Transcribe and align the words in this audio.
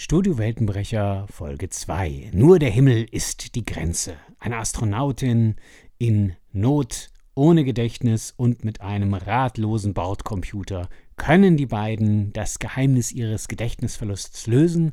Studio 0.00 0.38
Weltenbrecher 0.38 1.26
Folge 1.28 1.70
2. 1.70 2.30
Nur 2.32 2.60
der 2.60 2.70
Himmel 2.70 3.08
ist 3.10 3.56
die 3.56 3.64
Grenze. 3.64 4.14
Eine 4.38 4.58
Astronautin 4.58 5.56
in 5.98 6.36
Not, 6.52 7.10
ohne 7.34 7.64
Gedächtnis 7.64 8.32
und 8.36 8.64
mit 8.64 8.80
einem 8.80 9.12
ratlosen 9.12 9.94
Bordcomputer 9.94 10.88
können 11.16 11.56
die 11.56 11.66
beiden 11.66 12.32
das 12.32 12.60
Geheimnis 12.60 13.10
ihres 13.10 13.48
Gedächtnisverlusts 13.48 14.46
lösen. 14.46 14.92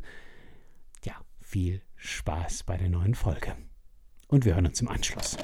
Ja, 1.03 1.13
viel 1.39 1.83
Spaß 1.97 2.63
bei 2.63 2.75
der 2.75 2.89
neuen 2.89 3.13
Folge. 3.13 3.55
Und 4.27 4.43
wir 4.43 4.55
hören 4.55 4.65
uns 4.65 4.81
im 4.81 4.87
Anschluss. 4.87 5.37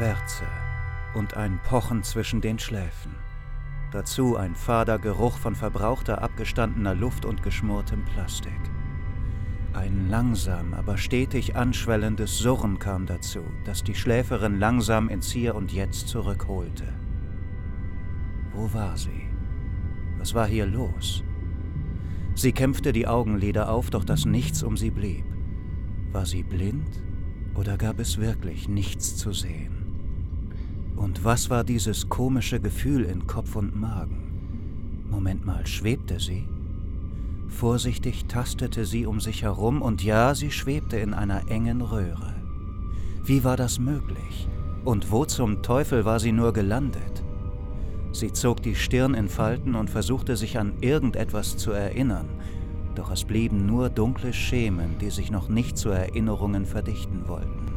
Schwärze 0.00 0.46
und 1.12 1.36
ein 1.36 1.60
Pochen 1.62 2.02
zwischen 2.02 2.40
den 2.40 2.58
Schläfen. 2.58 3.14
Dazu 3.92 4.34
ein 4.34 4.54
fader 4.54 4.98
Geruch 4.98 5.36
von 5.36 5.54
verbrauchter, 5.54 6.22
abgestandener 6.22 6.94
Luft 6.94 7.26
und 7.26 7.42
geschmortem 7.42 8.02
Plastik. 8.06 8.58
Ein 9.74 10.08
langsam, 10.08 10.72
aber 10.72 10.96
stetig 10.96 11.54
anschwellendes 11.54 12.38
Surren 12.38 12.78
kam 12.78 13.04
dazu, 13.04 13.42
das 13.66 13.84
die 13.84 13.94
Schläferin 13.94 14.58
langsam 14.58 15.10
ins 15.10 15.30
Hier 15.30 15.54
und 15.54 15.70
Jetzt 15.70 16.08
zurückholte. 16.08 16.88
Wo 18.54 18.72
war 18.72 18.96
sie? 18.96 19.28
Was 20.16 20.32
war 20.32 20.46
hier 20.46 20.64
los? 20.64 21.22
Sie 22.34 22.52
kämpfte 22.52 22.94
die 22.94 23.06
Augenlider 23.06 23.68
auf, 23.68 23.90
doch 23.90 24.06
das 24.06 24.24
Nichts 24.24 24.62
um 24.62 24.78
sie 24.78 24.90
blieb. 24.90 25.26
War 26.10 26.24
sie 26.24 26.42
blind 26.42 27.02
oder 27.54 27.76
gab 27.76 28.00
es 28.00 28.16
wirklich 28.16 28.66
nichts 28.66 29.14
zu 29.14 29.34
sehen? 29.34 29.79
Und 31.00 31.24
was 31.24 31.48
war 31.48 31.64
dieses 31.64 32.10
komische 32.10 32.60
Gefühl 32.60 33.04
in 33.04 33.26
Kopf 33.26 33.56
und 33.56 33.74
Magen? 33.74 35.06
Moment 35.10 35.46
mal, 35.46 35.66
schwebte 35.66 36.20
sie? 36.20 36.46
Vorsichtig 37.48 38.26
tastete 38.26 38.84
sie 38.84 39.06
um 39.06 39.18
sich 39.18 39.42
herum 39.42 39.80
und 39.80 40.04
ja, 40.04 40.34
sie 40.34 40.50
schwebte 40.50 40.98
in 40.98 41.14
einer 41.14 41.50
engen 41.50 41.80
Röhre. 41.80 42.34
Wie 43.24 43.44
war 43.44 43.56
das 43.56 43.78
möglich? 43.78 44.46
Und 44.84 45.10
wo 45.10 45.24
zum 45.24 45.62
Teufel 45.62 46.04
war 46.04 46.20
sie 46.20 46.32
nur 46.32 46.52
gelandet? 46.52 47.24
Sie 48.12 48.34
zog 48.34 48.62
die 48.62 48.74
Stirn 48.74 49.14
in 49.14 49.30
Falten 49.30 49.76
und 49.76 49.88
versuchte 49.88 50.36
sich 50.36 50.58
an 50.58 50.74
irgendetwas 50.82 51.56
zu 51.56 51.70
erinnern, 51.70 52.28
doch 52.94 53.10
es 53.10 53.24
blieben 53.24 53.64
nur 53.64 53.88
dunkle 53.88 54.34
Schemen, 54.34 54.98
die 54.98 55.10
sich 55.10 55.30
noch 55.30 55.48
nicht 55.48 55.78
zu 55.78 55.88
Erinnerungen 55.88 56.66
verdichten 56.66 57.26
wollten. 57.26 57.70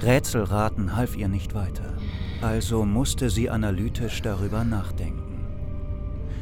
Rätselraten 0.00 0.96
half 0.96 1.18
ihr 1.18 1.28
nicht 1.28 1.54
weiter. 1.54 1.99
Also 2.42 2.86
musste 2.86 3.28
sie 3.28 3.50
analytisch 3.50 4.22
darüber 4.22 4.64
nachdenken. 4.64 5.44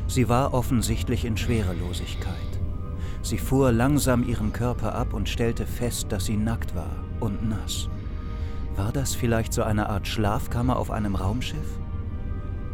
Sie 0.07 0.29
war 0.29 0.55
offensichtlich 0.55 1.25
in 1.25 1.37
Schwerelosigkeit. 1.37 2.35
Sie 3.23 3.39
fuhr 3.39 3.73
langsam 3.73 4.27
ihren 4.27 4.53
Körper 4.53 4.95
ab 4.95 5.13
und 5.13 5.29
stellte 5.29 5.67
fest, 5.67 6.07
dass 6.11 6.27
sie 6.27 6.37
nackt 6.37 6.77
war 6.77 6.97
und 7.19 7.49
nass. 7.49 7.89
War 8.77 8.93
das 8.93 9.17
vielleicht 9.17 9.53
so 9.53 9.65
eine 9.65 9.89
Art 9.89 10.07
Schlafkammer 10.07 10.77
auf 10.77 10.93
einem 10.93 11.17
Raumschiff? 11.17 11.81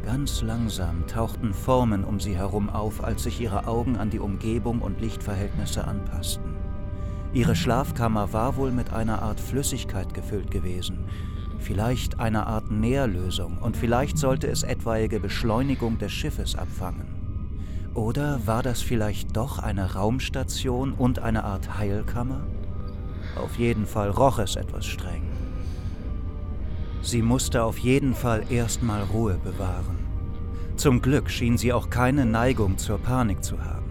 Ganz 0.05 0.43
langsam 0.43 1.07
tauchten 1.07 1.55
Formen 1.55 2.05
um 2.05 2.21
sie 2.21 2.37
herum 2.37 2.69
auf, 2.69 3.03
als 3.03 3.23
sich 3.23 3.41
ihre 3.41 3.67
Augen 3.67 3.97
an 3.97 4.11
die 4.11 4.19
Umgebung 4.19 4.83
und 4.83 5.01
Lichtverhältnisse 5.01 5.87
anpassten. 5.89 6.55
Ihre 7.33 7.57
Schlafkammer 7.57 8.35
war 8.35 8.57
wohl 8.57 8.71
mit 8.71 8.93
einer 8.93 9.23
Art 9.23 9.41
Flüssigkeit 9.41 10.13
gefüllt 10.13 10.51
gewesen, 10.51 11.07
vielleicht 11.65 12.21
eine 12.21 12.47
Art 12.47 12.71
Nährlösung 12.71 13.59
und 13.59 13.77
vielleicht 13.77 14.19
sollte 14.19 14.47
es 14.49 14.63
etwaige 14.63 15.19
Beschleunigung 15.19 15.99
des 15.99 16.13
Schiffes 16.13 16.55
abfangen. 16.55 17.07
Oder 17.95 18.41
war 18.47 18.63
das 18.63 18.83
vielleicht 18.83 19.37
doch 19.37 19.59
eine 19.59 19.95
Raumstation 19.95 20.93
und 20.93 21.21
eine 21.21 21.45
Art 21.45 21.79
Heilkammer? 21.79 22.43
Auf 23.37 23.59
jeden 23.59 23.87
Fall 23.87 24.11
roch 24.11 24.39
es 24.39 24.57
etwas 24.57 24.85
streng. 24.85 25.23
Sie 27.03 27.23
musste 27.23 27.65
auf 27.65 27.79
jeden 27.79 28.15
Fall 28.15 28.45
erstmal 28.51 29.03
Ruhe 29.03 29.39
bewahren. 29.43 29.99
Zum 30.77 31.01
Glück 31.01 31.31
schien 31.31 31.57
sie 31.57 31.73
auch 31.73 31.89
keine 31.89 32.27
Neigung 32.27 32.79
zur 32.79 32.99
Panik 32.99 33.43
zu 33.43 33.65
haben. 33.65 33.91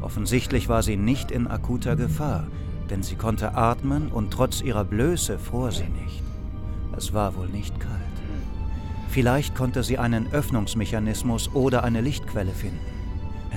Offensichtlich 0.00 0.68
war 0.68 0.82
sie 0.82 0.96
nicht 0.96 1.30
in 1.30 1.48
akuter 1.48 1.96
Gefahr, 1.96 2.46
denn 2.88 3.02
sie 3.02 3.16
konnte 3.16 3.54
atmen 3.54 4.08
und 4.08 4.30
trotz 4.30 4.62
ihrer 4.62 4.84
Blöße 4.84 5.38
fror 5.38 5.72
sie 5.72 5.88
nicht. 5.88 6.29
Es 7.00 7.14
war 7.14 7.34
wohl 7.34 7.48
nicht 7.48 7.80
kalt. 7.80 7.94
Vielleicht 9.08 9.54
konnte 9.54 9.82
sie 9.82 9.96
einen 9.96 10.30
Öffnungsmechanismus 10.34 11.48
oder 11.54 11.82
eine 11.82 12.02
Lichtquelle 12.02 12.52
finden. 12.52 12.78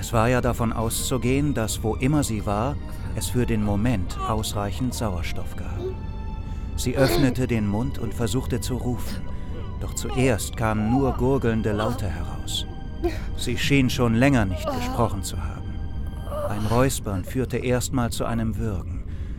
Es 0.00 0.14
war 0.14 0.30
ja 0.30 0.40
davon 0.40 0.72
auszugehen, 0.72 1.52
dass 1.52 1.82
wo 1.82 1.94
immer 1.94 2.24
sie 2.24 2.46
war, 2.46 2.74
es 3.16 3.28
für 3.28 3.44
den 3.44 3.62
Moment 3.62 4.18
ausreichend 4.18 4.94
Sauerstoff 4.94 5.56
gab. 5.56 5.78
Sie 6.76 6.96
öffnete 6.96 7.46
den 7.46 7.68
Mund 7.68 7.98
und 7.98 8.14
versuchte 8.14 8.62
zu 8.62 8.76
rufen, 8.76 9.20
doch 9.78 9.92
zuerst 9.92 10.56
kamen 10.56 10.90
nur 10.90 11.12
gurgelnde 11.12 11.72
Laute 11.72 12.08
heraus. 12.08 12.64
Sie 13.36 13.58
schien 13.58 13.90
schon 13.90 14.14
länger 14.14 14.46
nicht 14.46 14.66
gesprochen 14.66 15.22
zu 15.22 15.36
haben. 15.36 15.74
Ein 16.48 16.64
Räuspern 16.64 17.24
führte 17.24 17.58
erstmal 17.58 18.10
zu 18.10 18.24
einem 18.24 18.56
Würgen. 18.56 18.93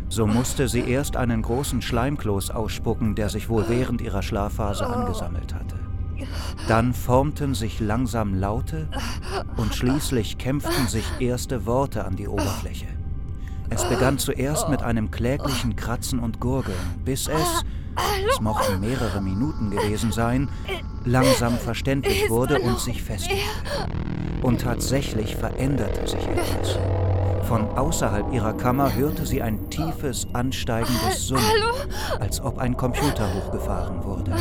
So 0.10 0.28
musste 0.28 0.68
sie 0.68 0.82
erst 0.82 1.18
einen 1.18 1.42
großen 1.42 1.82
Schleimkloß 1.82 2.52
ausspucken, 2.52 3.16
der 3.16 3.30
sich 3.30 3.50
wohl 3.50 3.66
während 3.68 4.02
ihrer 4.02 4.22
Schlafphase 4.22 4.86
angesammelt 4.86 5.54
hatte. 5.54 5.80
Dann 6.68 6.94
formten 6.94 7.54
sich 7.54 7.80
langsam 7.80 8.34
Laute 8.34 8.88
und 9.58 9.76
schließlich 9.76 10.38
kämpften 10.38 10.88
sich 10.88 11.06
erste 11.20 11.66
Worte 11.66 12.06
an 12.06 12.16
die 12.16 12.28
Oberfläche. 12.28 12.88
Es 13.70 13.84
begann 13.84 14.18
zuerst 14.18 14.70
mit 14.70 14.84
einem 14.84 15.12
kläglichen 15.12 15.76
Kratzen 15.76 16.20
und 16.20 16.40
Gurgeln, 16.40 16.78
bis 17.04 17.28
es, 17.28 17.64
es 18.30 18.40
mochten 18.40 18.80
mehrere 18.80 19.22
Minuten 19.22 19.72
gewesen 19.72 20.12
sein, 20.12 20.50
langsam 21.04 21.58
verständlich 21.58 22.30
wurde 22.30 22.60
und 22.60 22.80
sich 22.80 23.02
festlegte. 23.02 23.44
Und 24.42 24.62
tatsächlich 24.62 25.36
veränderte 25.36 26.08
sich 26.08 26.26
etwas. 26.28 26.78
Von 27.48 27.78
außerhalb 27.78 28.34
ihrer 28.34 28.54
Kammer 28.54 28.96
hörte 28.96 29.26
sie 29.26 29.42
ein 29.42 29.70
tiefes, 29.70 30.26
ansteigendes 30.34 31.28
Summen, 31.28 31.44
als 32.20 32.42
ob 32.42 32.58
ein 32.58 32.76
Computer 32.76 33.32
hochgefahren 33.36 34.04
wurde. 34.04 34.32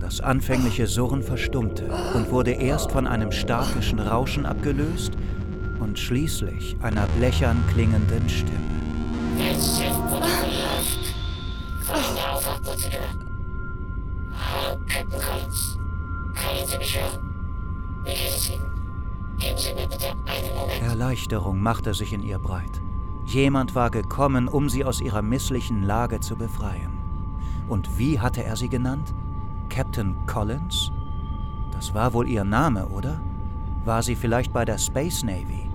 Das 0.00 0.20
anfängliche 0.22 0.86
Surren 0.86 1.22
verstummte 1.22 1.84
und 2.14 2.30
wurde 2.30 2.52
erst 2.52 2.92
von 2.92 3.06
einem 3.06 3.30
statischen 3.30 3.98
Rauschen 3.98 4.46
abgelöst 4.46 5.12
und 5.80 5.98
schließlich 5.98 6.76
einer 6.80 7.06
blechern 7.18 7.62
klingenden 7.72 8.26
Stimme. 8.28 8.52
Das 9.38 9.78
Schiff 9.78 9.96
wurde. 10.10 10.71
Erleichterung 21.32 21.62
machte 21.62 21.94
sich 21.94 22.12
in 22.12 22.22
ihr 22.22 22.38
breit. 22.38 22.82
Jemand 23.24 23.74
war 23.74 23.90
gekommen, 23.90 24.48
um 24.48 24.68
sie 24.68 24.84
aus 24.84 25.00
ihrer 25.00 25.22
misslichen 25.22 25.82
Lage 25.82 26.20
zu 26.20 26.36
befreien. 26.36 26.92
Und 27.68 27.98
wie 27.98 28.20
hatte 28.20 28.44
er 28.44 28.54
sie 28.56 28.68
genannt? 28.68 29.14
Captain 29.70 30.14
Collins? 30.26 30.92
Das 31.72 31.94
war 31.94 32.12
wohl 32.12 32.28
ihr 32.28 32.44
Name, 32.44 32.86
oder? 32.88 33.18
War 33.86 34.02
sie 34.02 34.14
vielleicht 34.14 34.52
bei 34.52 34.66
der 34.66 34.76
Space 34.76 35.22
Navy? 35.22 35.70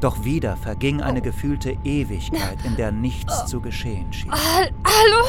Doch 0.00 0.24
wieder 0.24 0.56
verging 0.56 1.00
eine 1.00 1.22
gefühlte 1.22 1.78
Ewigkeit, 1.84 2.62
in 2.64 2.76
der 2.76 2.92
nichts 2.92 3.46
zu 3.46 3.62
geschehen 3.62 4.12
schien. 4.12 4.30
Hallo? 4.30 5.24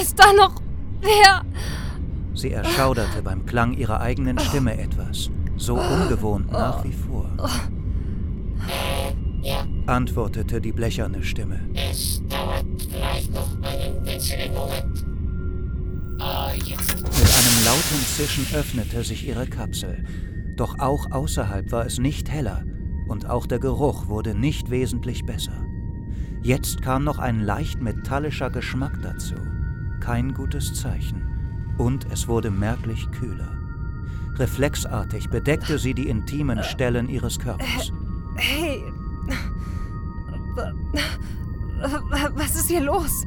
Ist 0.00 0.18
da 0.18 0.32
noch 0.32 0.54
wer? 1.00 1.42
Sie 2.34 2.50
erschauderte 2.50 3.22
beim 3.22 3.46
Klang 3.46 3.72
ihrer 3.74 4.00
eigenen 4.00 4.38
Stimme 4.38 4.78
etwas, 4.78 5.30
so 5.58 5.74
ungewohnt 5.74 6.50
nach 6.50 6.82
wie 6.84 6.92
vor. 6.92 7.30
Antwortete 9.86 10.60
die 10.60 10.72
blecherne 10.72 11.22
Stimme. 11.22 11.60
Es 11.74 12.22
dauert 12.28 12.64
vielleicht 12.90 13.32
noch 13.32 13.48
einen 13.62 14.04
winzigen 14.04 14.54
Moment. 14.54 15.04
Oh, 16.20 16.50
jetzt. 16.54 16.96
Mit 16.96 17.06
einem 17.06 17.64
lauten 17.64 18.04
Zischen 18.16 18.46
öffnete 18.54 19.04
sich 19.04 19.26
ihre 19.26 19.46
Kapsel. 19.46 20.04
Doch 20.56 20.78
auch 20.80 21.10
außerhalb 21.12 21.70
war 21.70 21.86
es 21.86 21.98
nicht 21.98 22.30
heller 22.30 22.64
und 23.08 23.30
auch 23.30 23.46
der 23.46 23.60
Geruch 23.60 24.08
wurde 24.08 24.34
nicht 24.34 24.70
wesentlich 24.70 25.24
besser. 25.24 25.64
Jetzt 26.42 26.82
kam 26.82 27.04
noch 27.04 27.18
ein 27.18 27.40
leicht 27.40 27.80
metallischer 27.80 28.50
Geschmack 28.50 28.98
dazu. 29.02 29.34
Kein 30.00 30.34
gutes 30.34 30.74
Zeichen. 30.74 31.22
Und 31.78 32.06
es 32.12 32.28
wurde 32.28 32.50
merklich 32.50 33.10
kühler. 33.10 33.57
Reflexartig 34.38 35.30
bedeckte 35.30 35.78
sie 35.78 35.94
die 35.94 36.08
intimen 36.08 36.62
Stellen 36.62 37.08
ihres 37.08 37.38
Körpers. 37.38 37.92
Hey. 38.36 38.84
Was 42.34 42.54
ist 42.54 42.68
hier 42.68 42.80
los? 42.80 43.24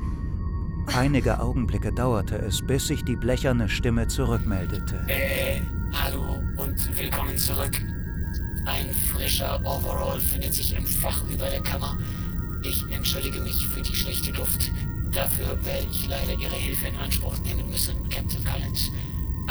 Einige 0.87 1.39
Augenblicke 1.39 1.91
dauerte 1.91 2.37
es, 2.37 2.61
bis 2.65 2.87
sich 2.87 3.03
die 3.03 3.15
blecherne 3.15 3.67
Stimme 3.67 4.07
zurückmeldete. 4.07 5.05
Äh, 5.07 5.61
hallo 5.93 6.41
und 6.57 6.97
willkommen 6.97 7.37
zurück. 7.37 7.81
Ein 8.65 8.93
frischer 8.93 9.59
Overall 9.65 10.19
findet 10.19 10.53
sich 10.53 10.75
im 10.75 10.85
Fach 10.85 11.23
über 11.29 11.49
der 11.49 11.61
Kammer. 11.61 11.97
Ich 12.63 12.85
entschuldige 12.91 13.41
mich 13.41 13.67
für 13.67 13.81
die 13.81 13.95
schlechte 13.95 14.31
Luft. 14.31 14.71
Dafür 15.13 15.57
werde 15.65 15.87
ich 15.91 16.07
leider 16.07 16.33
Ihre 16.33 16.55
Hilfe 16.55 16.87
in 16.87 16.95
Anspruch 16.97 17.37
nehmen 17.39 17.69
müssen, 17.69 17.95
Captain 18.09 18.43
Collins. 18.45 18.91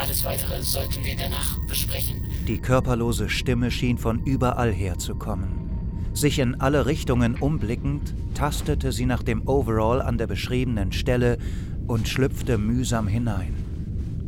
Alles 0.01 0.25
weitere 0.25 0.63
sollten 0.63 1.05
wir 1.05 1.15
danach 1.15 1.59
besprechen. 1.67 2.23
Die 2.47 2.57
körperlose 2.57 3.29
Stimme 3.29 3.69
schien 3.69 3.99
von 3.99 4.23
überall 4.23 4.73
herzukommen. 4.73 5.69
Sich 6.13 6.39
in 6.39 6.59
alle 6.59 6.87
Richtungen 6.87 7.35
umblickend, 7.35 8.15
tastete 8.33 8.93
sie 8.93 9.05
nach 9.05 9.21
dem 9.21 9.47
Overall 9.47 10.01
an 10.01 10.17
der 10.17 10.25
beschriebenen 10.25 10.91
Stelle 10.91 11.37
und 11.85 12.07
schlüpfte 12.07 12.57
mühsam 12.57 13.07
hinein. 13.07 13.53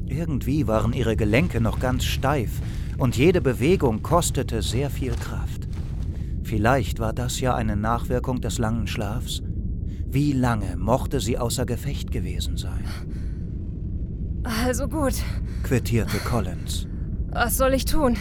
Irgendwie 0.05 0.67
waren 0.67 0.93
ihre 0.93 1.15
Gelenke 1.15 1.59
noch 1.59 1.79
ganz 1.79 2.03
steif 2.03 2.51
und 2.99 3.17
jede 3.17 3.41
Bewegung 3.41 4.03
kostete 4.03 4.61
sehr 4.61 4.91
viel 4.91 5.15
Kraft. 5.15 5.67
Vielleicht 6.43 6.99
war 6.99 7.13
das 7.13 7.39
ja 7.39 7.55
eine 7.55 7.75
Nachwirkung 7.75 8.41
des 8.41 8.59
langen 8.59 8.85
Schlafs. 8.85 9.41
Wie 10.05 10.33
lange 10.33 10.77
mochte 10.77 11.19
sie 11.19 11.39
außer 11.39 11.65
Gefecht 11.65 12.11
gewesen 12.11 12.57
sein? 12.57 12.83
Also 14.44 14.88
gut. 14.88 15.13
quittierte 15.63 16.18
Collins. 16.19 16.86
Was 17.31 17.57
soll 17.57 17.74
ich 17.74 17.86
tun? 17.86 18.18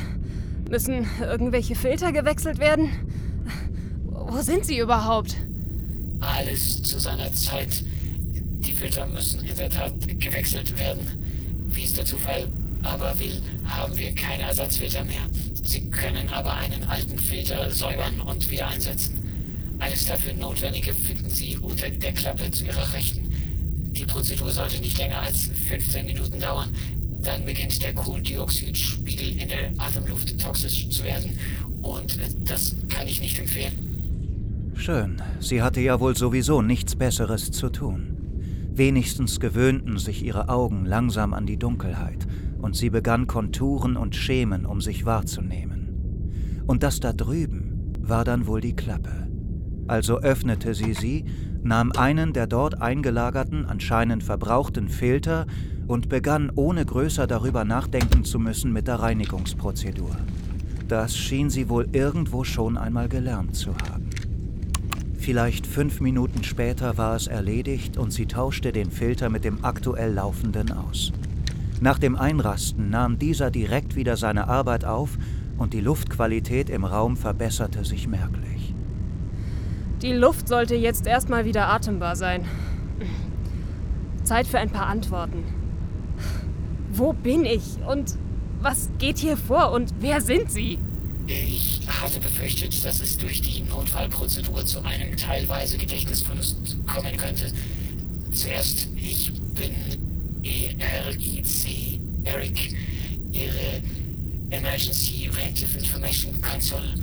Müssen 0.70 1.06
irgendwelche 1.20 1.74
Filter 1.74 2.12
gewechselt 2.12 2.58
werden? 2.58 2.88
Wo 4.10 4.40
sind 4.40 4.64
sie 4.64 4.78
überhaupt? 4.78 5.36
Alles 6.20 6.82
zu 6.82 6.98
seiner 6.98 7.32
Zeit. 7.32 7.84
Die 8.60 8.72
Filter 8.72 9.06
müssen 9.06 9.44
in 9.44 9.56
der 9.56 9.68
Tat 9.68 9.92
gewechselt 10.18 10.78
werden. 10.78 11.00
Wie 11.66 11.84
es 11.84 11.92
der 11.94 12.04
Zufall 12.04 12.48
aber 12.82 13.18
will, 13.18 13.42
haben 13.64 13.96
wir 13.98 14.14
keine 14.14 14.44
Ersatzfilter 14.44 15.04
mehr. 15.04 15.22
Sie 15.62 15.90
können 15.90 16.28
aber 16.30 16.54
einen 16.54 16.84
alten 16.84 17.18
Filter 17.18 17.70
säubern 17.70 18.20
und 18.20 18.50
wieder 18.50 18.68
einsetzen. 18.68 19.18
Alles 19.78 20.06
dafür 20.06 20.34
Notwendige 20.34 20.94
finden 20.94 21.28
Sie 21.28 21.58
unter 21.58 21.90
der 21.90 22.12
Klappe 22.12 22.50
zu 22.50 22.64
Ihrer 22.64 22.92
Rechten. 22.94 23.31
Die 23.92 24.04
Prozedur 24.04 24.50
sollte 24.50 24.80
nicht 24.80 24.98
länger 24.98 25.20
als 25.20 25.50
15 25.68 26.06
Minuten 26.06 26.40
dauern. 26.40 26.70
Dann 27.22 27.44
beginnt 27.44 27.82
der 27.82 27.94
Kohlendioxidspiegel 27.94 29.40
in 29.40 29.48
der 29.48 29.70
Atemluft 29.78 30.40
toxisch 30.40 30.88
zu 30.88 31.04
werden. 31.04 31.38
Und 31.82 32.18
das 32.48 32.74
kann 32.88 33.06
ich 33.06 33.20
nicht 33.20 33.38
empfehlen. 33.38 34.72
Schön, 34.74 35.22
sie 35.38 35.62
hatte 35.62 35.80
ja 35.80 36.00
wohl 36.00 36.16
sowieso 36.16 36.62
nichts 36.62 36.96
Besseres 36.96 37.52
zu 37.52 37.68
tun. 37.68 38.16
Wenigstens 38.74 39.38
gewöhnten 39.38 39.98
sich 39.98 40.24
ihre 40.24 40.48
Augen 40.48 40.86
langsam 40.86 41.34
an 41.34 41.46
die 41.46 41.58
Dunkelheit 41.58 42.26
und 42.60 42.74
sie 42.74 42.90
begann 42.90 43.26
Konturen 43.26 43.96
und 43.96 44.16
Schemen, 44.16 44.64
um 44.64 44.80
sich 44.80 45.04
wahrzunehmen. 45.04 46.62
Und 46.66 46.82
das 46.82 47.00
da 47.00 47.12
drüben 47.12 47.92
war 48.00 48.24
dann 48.24 48.46
wohl 48.46 48.60
die 48.60 48.74
Klappe. 48.74 49.28
Also 49.92 50.20
öffnete 50.20 50.72
sie 50.72 50.94
sie, 50.94 51.26
nahm 51.62 51.92
einen 51.92 52.32
der 52.32 52.46
dort 52.46 52.80
eingelagerten, 52.80 53.66
anscheinend 53.66 54.24
verbrauchten 54.24 54.88
Filter 54.88 55.44
und 55.86 56.08
begann 56.08 56.50
ohne 56.54 56.86
größer 56.86 57.26
darüber 57.26 57.66
nachdenken 57.66 58.24
zu 58.24 58.38
müssen 58.38 58.72
mit 58.72 58.88
der 58.88 59.00
Reinigungsprozedur. 59.00 60.16
Das 60.88 61.14
schien 61.14 61.50
sie 61.50 61.68
wohl 61.68 61.88
irgendwo 61.92 62.42
schon 62.42 62.78
einmal 62.78 63.10
gelernt 63.10 63.54
zu 63.54 63.72
haben. 63.76 64.08
Vielleicht 65.18 65.66
fünf 65.66 66.00
Minuten 66.00 66.42
später 66.42 66.96
war 66.96 67.14
es 67.14 67.26
erledigt 67.26 67.98
und 67.98 68.14
sie 68.14 68.24
tauschte 68.24 68.72
den 68.72 68.90
Filter 68.90 69.28
mit 69.28 69.44
dem 69.44 69.62
aktuell 69.62 70.14
laufenden 70.14 70.72
aus. 70.72 71.12
Nach 71.82 71.98
dem 71.98 72.16
Einrasten 72.16 72.88
nahm 72.88 73.18
dieser 73.18 73.50
direkt 73.50 73.94
wieder 73.94 74.16
seine 74.16 74.48
Arbeit 74.48 74.86
auf 74.86 75.18
und 75.58 75.74
die 75.74 75.82
Luftqualität 75.82 76.70
im 76.70 76.86
Raum 76.86 77.18
verbesserte 77.18 77.84
sich 77.84 78.08
merklich. 78.08 78.51
Die 80.02 80.12
Luft 80.12 80.48
sollte 80.48 80.74
jetzt 80.74 81.06
erstmal 81.06 81.44
wieder 81.44 81.68
atembar 81.68 82.16
sein. 82.16 82.44
Zeit 84.24 84.48
für 84.48 84.58
ein 84.58 84.70
paar 84.70 84.88
Antworten. 84.88 85.44
Wo 86.92 87.12
bin 87.12 87.44
ich 87.44 87.62
und 87.88 88.16
was 88.60 88.90
geht 88.98 89.18
hier 89.18 89.36
vor 89.36 89.70
und 89.70 89.94
wer 90.00 90.20
sind 90.20 90.50
Sie? 90.50 90.78
Ich 91.28 91.80
hatte 91.86 92.18
befürchtet, 92.18 92.84
dass 92.84 93.00
es 93.00 93.16
durch 93.16 93.42
die 93.42 93.62
Notfallprozedur 93.62 94.66
zu 94.66 94.84
einem 94.84 95.16
teilweise 95.16 95.78
Gedächtnisverlust 95.78 96.76
kommen 96.86 97.16
könnte. 97.16 97.52
Zuerst, 98.32 98.88
ich 98.96 99.32
bin 99.54 99.72
ERIC, 100.42 102.00
Eric, 102.24 102.74
Ihre 103.30 103.82
Emergency 104.50 105.30
Reactive 105.32 105.78
Information 105.78 106.42
Console. 106.42 106.94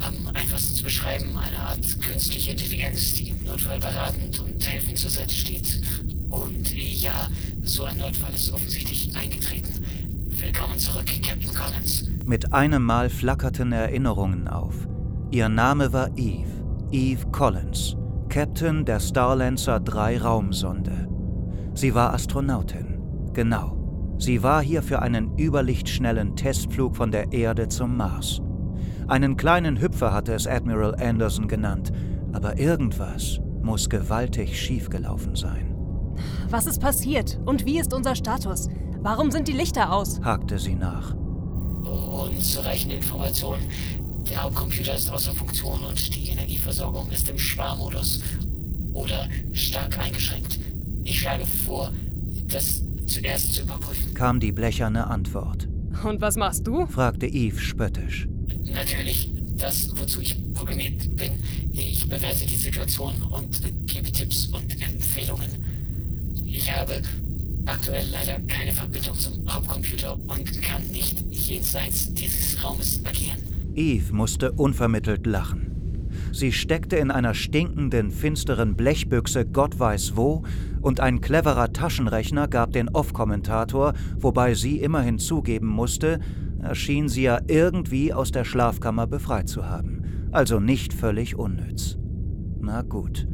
Am 0.00 0.14
einfachsten 0.34 0.74
zu 0.74 0.84
beschreiben, 0.84 1.36
eine 1.36 1.58
Art 1.58 2.00
künstliche 2.00 2.52
Intelligenz, 2.52 3.14
die 3.14 3.30
im 3.30 3.44
Notfall 3.44 3.78
beratend 3.78 4.38
und 4.40 4.66
helfend 4.66 4.98
zur 4.98 5.10
Seite 5.10 5.34
steht. 5.34 5.80
Und 6.30 6.74
ja, 6.76 7.28
so 7.62 7.84
ein 7.84 7.98
Notfall 7.98 8.32
ist 8.34 8.52
offensichtlich 8.52 9.14
eingetreten. 9.16 9.84
Willkommen 10.26 10.78
zurück, 10.78 11.06
Captain 11.26 11.52
Collins. 11.52 12.08
Mit 12.24 12.52
einem 12.52 12.82
Mal 12.84 13.10
flackerten 13.10 13.72
Erinnerungen 13.72 14.46
auf. 14.46 14.86
Ihr 15.30 15.48
Name 15.48 15.92
war 15.92 16.10
Eve, 16.16 16.48
Eve 16.92 17.26
Collins, 17.32 17.96
Captain 18.28 18.84
der 18.84 19.00
Starlancer 19.00 19.80
3 19.80 20.18
Raumsonde. 20.22 21.08
Sie 21.74 21.94
war 21.94 22.14
Astronautin, 22.14 22.98
genau. 23.32 23.76
Sie 24.18 24.42
war 24.42 24.62
hier 24.62 24.82
für 24.82 25.02
einen 25.02 25.36
überlichtschnellen 25.38 26.34
Testflug 26.36 26.96
von 26.96 27.10
der 27.10 27.32
Erde 27.32 27.68
zum 27.68 27.96
Mars. 27.96 28.40
Einen 29.08 29.36
kleinen 29.36 29.80
Hüpfer 29.80 30.12
hatte 30.12 30.34
es 30.34 30.46
Admiral 30.46 30.94
Anderson 31.00 31.48
genannt, 31.48 31.92
aber 32.32 32.58
irgendwas 32.58 33.40
muss 33.62 33.88
gewaltig 33.88 34.60
schiefgelaufen 34.60 35.34
sein, 35.34 35.74
Was 36.50 36.66
ist 36.66 36.80
passiert 36.80 37.38
und 37.46 37.64
wie 37.64 37.78
ist 37.78 37.94
unser 37.94 38.14
Status? 38.14 38.68
Warum 39.00 39.30
sind 39.30 39.48
die 39.48 39.52
Lichter 39.52 39.92
aus? 39.92 40.20
hakte 40.22 40.58
sie 40.58 40.74
nach. 40.74 41.14
Unzureichende 41.14 42.96
Informationen. 42.96 43.62
Der 44.28 44.42
Hauptcomputer 44.42 44.94
ist 44.94 45.10
außer 45.10 45.32
Funktion 45.32 45.80
und 45.88 46.14
die 46.14 46.28
Energieversorgung 46.28 47.08
ist 47.10 47.28
im 47.30 47.38
Sparmodus. 47.38 48.22
Oder 48.92 49.28
stark 49.52 49.98
eingeschränkt. 49.98 50.58
Ich 51.04 51.20
schlage 51.20 51.46
vor, 51.46 51.92
das 52.48 52.82
zuerst 53.06 53.54
zu 53.54 53.62
überprüfen. 53.62 54.12
Kam 54.14 54.38
die 54.40 54.52
blecherne 54.52 55.06
Antwort, 55.06 55.66
Und 56.04 56.20
was 56.20 56.36
machst 56.36 56.66
du? 56.66 56.86
fragte 56.86 57.26
Eve 57.26 57.58
spöttisch. 57.58 58.28
Natürlich, 58.74 59.30
das, 59.56 59.90
wozu 59.96 60.20
ich 60.20 60.36
programmiert 60.54 61.16
bin. 61.16 61.32
Ich 61.72 62.08
bewerte 62.08 62.46
die 62.46 62.56
Situation 62.56 63.14
und 63.30 63.60
gebe 63.86 64.10
Tipps 64.12 64.46
und 64.46 64.80
Empfehlungen. 64.80 65.50
Ich 66.44 66.70
habe 66.72 67.02
aktuell 67.66 68.06
leider 68.10 68.40
keine 68.46 68.72
Verbindung 68.72 69.18
zum 69.18 69.32
Hauptcomputer 69.48 70.14
und 70.14 70.62
kann 70.62 70.86
nicht 70.90 71.24
jenseits 71.30 72.12
dieses 72.14 72.62
Raumes 72.62 73.00
agieren. 73.04 73.38
Eve 73.74 74.12
musste 74.12 74.52
unvermittelt 74.52 75.26
lachen. 75.26 75.68
Sie 76.32 76.52
steckte 76.52 76.96
in 76.96 77.10
einer 77.10 77.34
stinkenden, 77.34 78.10
finsteren 78.10 78.74
Blechbüchse 78.74 79.44
Gott 79.44 79.78
weiß 79.78 80.16
wo, 80.16 80.42
und 80.80 81.00
ein 81.00 81.20
cleverer 81.20 81.72
Taschenrechner 81.72 82.48
gab 82.48 82.72
den 82.72 82.88
Off-Kommentator, 82.88 83.94
wobei 84.20 84.54
sie 84.54 84.78
immerhin 84.78 85.18
zugeben 85.18 85.66
musste, 85.66 86.20
erschien 86.62 87.08
sie 87.08 87.22
ja 87.22 87.40
irgendwie 87.46 88.12
aus 88.12 88.30
der 88.32 88.44
Schlafkammer 88.44 89.06
befreit 89.06 89.48
zu 89.48 89.66
haben. 89.66 90.02
Also 90.32 90.60
nicht 90.60 90.92
völlig 90.92 91.36
unnütz. 91.36 91.98
Na 92.60 92.82
gut. 92.82 93.26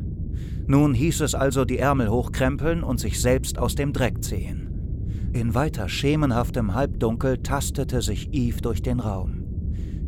Nun 0.66 0.95
hieß 0.95 1.21
es 1.23 1.35
also 1.35 1.64
die 1.64 1.78
Ärmel 1.78 2.09
hochkrempeln 2.09 2.83
und 2.83 2.99
sich 2.99 3.21
selbst 3.21 3.59
aus 3.59 3.75
dem 3.75 3.93
Dreck 3.93 4.23
ziehen. 4.23 5.31
In 5.33 5.54
weiter 5.54 5.88
schemenhaftem 5.88 6.75
Halbdunkel 6.75 7.38
tastete 7.38 8.02
sich 8.02 8.33
Eve 8.33 8.61
durch 8.61 8.83
den 8.83 9.00
Raum. 9.00 9.45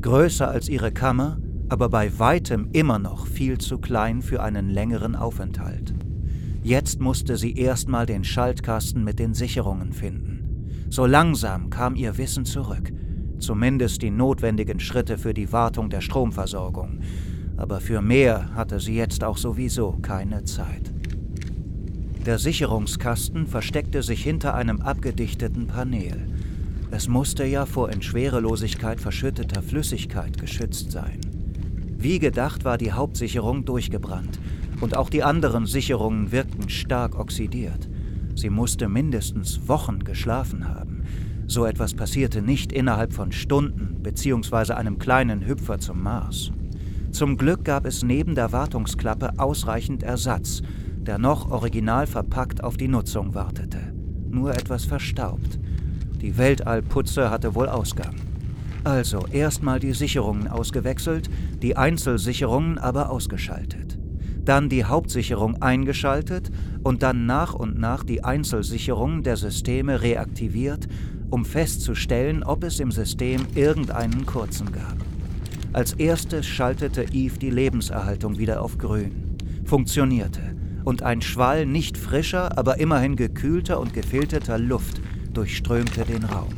Größer 0.01 0.49
als 0.49 0.69
ihre 0.69 0.93
Kammer, 0.93 1.39
aber 1.69 1.89
bei 1.89 2.17
weitem 2.19 2.69
immer 2.73 2.99
noch 2.99 3.27
viel 3.27 3.59
zu 3.59 3.79
klein 3.79 4.23
für 4.23 4.43
einen 4.43 4.71
längeren 4.71 5.17
Aufenthalt. 5.17 5.95
Jetzt 6.63 7.01
musste 7.01 7.37
sie 7.37 7.57
erstmal 7.57 8.07
den 8.07 8.25
Schaltkasten 8.25 9.03
mit 9.05 9.19
den 9.19 9.35
Sicherungen 9.35 9.93
finden. 9.93 10.87
So 10.89 11.07
langsam 11.07 11.71
kam 11.71 11.97
ihr 11.97 12.17
Wissen 12.19 12.45
zurück, 12.45 12.93
zumindest 13.39 14.03
die 14.03 14.11
notwendigen 14.11 14.81
Schritte 14.81 15.19
für 15.19 15.35
die 15.35 15.53
Wartung 15.53 15.91
der 15.91 16.01
Stromversorgung. 16.01 17.01
aber 17.57 17.81
für 17.81 18.03
mehr 18.03 18.55
hatte 18.55 18.81
sie 18.81 18.95
jetzt 18.95 19.25
auch 19.25 19.39
sowieso 19.39 19.93
keine 20.03 20.45
Zeit. 20.45 20.93
Der 22.27 22.39
Sicherungskasten 22.39 23.47
versteckte 23.47 24.03
sich 24.03 24.23
hinter 24.23 24.55
einem 24.55 24.81
abgedichteten 24.81 25.67
Panel. 25.67 26.29
Es 26.91 27.09
musste 27.09 27.45
ja 27.45 27.67
vor 27.67 27.91
in 27.91 28.03
Schwerelosigkeit 28.03 29.01
verschütteter 29.01 29.63
Flüssigkeit 29.63 30.39
geschützt 30.39 30.91
sein. 30.91 31.21
Wie 31.99 32.19
gedacht 32.19 32.65
war 32.65 32.79
die 32.79 32.93
Hauptsicherung 32.93 33.65
durchgebrannt 33.65 34.39
und 34.81 34.97
auch 34.97 35.09
die 35.09 35.23
anderen 35.23 35.67
Sicherungen 35.67 36.33
wirkten 36.33 36.69
stark 36.69 37.19
oxidiert. 37.19 37.89
Sie 38.35 38.51
musste 38.51 38.89
mindestens 38.89 39.67
Wochen 39.67 40.01
geschlafen 40.01 40.69
haben. 40.69 40.96
So 41.47 41.65
etwas 41.65 41.95
passierte 41.95 42.43
nicht 42.43 42.73
innerhalb 42.73 43.13
von 43.13 43.33
Stunden 43.33 44.03
bzw. 44.03 44.73
einem 44.73 44.99
kleinen 44.99 45.47
Hüpfer 45.47 45.79
zum 45.79 46.03
Mars. 46.03 46.51
Zum 47.13 47.37
Glück 47.37 47.65
gab 47.65 47.87
es 47.87 48.03
neben 48.03 48.35
der 48.35 48.53
Wartungsklappe 48.53 49.39
ausreichend 49.39 50.03
Ersatz, 50.03 50.63
der 50.99 51.19
noch 51.19 51.51
original 51.51 52.07
verpackt 52.07 52.65
auf 52.65 52.77
die 52.77 52.89
Nutzung 52.89 53.35
wartete. 53.35 53.79
Nur 54.29 54.55
etwas 54.55 54.85
verstaubt. 54.85 55.59
Die 56.21 56.37
Weltallputze 56.37 57.31
hatte 57.31 57.55
wohl 57.55 57.69
Ausgang. 57.69 58.17
Also 58.83 59.27
erstmal 59.31 59.81
die 59.81 59.93
Sicherungen 59.93 60.49
ausgewechselt, 60.49 61.31
die 61.63 61.77
Einzelsicherungen 61.77 62.79
aber 62.79 63.11
ausgeschaltet. 63.11 63.99
Dann 64.45 64.69
die 64.69 64.85
Hauptsicherung 64.85 65.61
eingeschaltet 65.61 66.51
und 66.85 67.03
dann 67.03 67.27
nach 67.27 67.55
und 67.55 67.79
nach 67.79 68.05
die 68.05 68.23
Einzelsicherungen 68.23 69.23
der 69.23 69.37
Systeme 69.37 70.03
reaktiviert, 70.03 70.87
um 71.31 71.45
festzustellen, 71.45 72.43
ob 72.43 72.65
es 72.65 72.81
im 72.81 72.91
System 72.91 73.47
irgendeinen 73.55 74.27
kurzen 74.27 74.73
gab. 74.73 74.97
Als 75.73 75.93
erstes 75.93 76.47
schaltete 76.47 77.05
Eve 77.13 77.39
die 77.39 77.51
Lebenserhaltung 77.51 78.39
wieder 78.39 78.63
auf 78.63 78.79
grün. 78.79 79.37
Funktionierte. 79.65 80.41
Und 80.85 81.03
ein 81.03 81.21
Schwall 81.21 81.67
nicht 81.67 81.99
frischer, 81.99 82.57
aber 82.57 82.79
immerhin 82.79 83.17
gekühlter 83.17 83.81
und 83.81 83.93
gefilterter 83.93 84.59
Luft 84.59 85.01
durchströmte 85.35 86.05
den 86.05 86.25
Raum. 86.25 86.55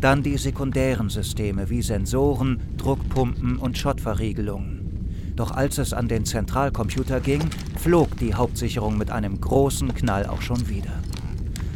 Dann 0.00 0.22
die 0.22 0.38
sekundären 0.38 1.10
Systeme 1.10 1.68
wie 1.68 1.82
Sensoren, 1.82 2.60
Druckpumpen 2.78 3.58
und 3.58 3.76
Schottverriegelungen. 3.76 5.34
Doch 5.36 5.50
als 5.50 5.78
es 5.78 5.92
an 5.92 6.08
den 6.08 6.24
Zentralcomputer 6.24 7.20
ging, 7.20 7.42
flog 7.78 8.16
die 8.18 8.34
Hauptsicherung 8.34 8.96
mit 8.96 9.10
einem 9.10 9.40
großen 9.40 9.94
Knall 9.94 10.26
auch 10.26 10.40
schon 10.40 10.68
wieder. 10.68 10.92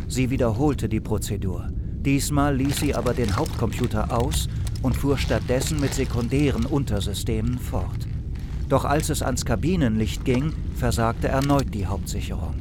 Sie 0.09 0.31
wiederholte 0.31 0.89
die 0.89 1.01
Prozedur. 1.01 1.69
Diesmal 2.05 2.57
ließ 2.57 2.81
sie 2.81 2.95
aber 2.95 3.15
den 3.15 3.35
Hauptcomputer 3.35 4.13
aus 4.13 4.49
und 4.83 4.95
fuhr 4.95 5.17
stattdessen 5.17 5.81
mit 5.81 5.95
sekundären 5.95 6.67
Untersystemen 6.67 7.59
fort. 7.59 8.07
Doch 8.69 8.85
als 8.85 9.09
es 9.09 9.23
ans 9.23 9.45
Kabinenlicht 9.45 10.25
ging, 10.25 10.53
versagte 10.77 11.29
erneut 11.29 11.73
die 11.73 11.87
Hauptsicherung. 11.87 12.55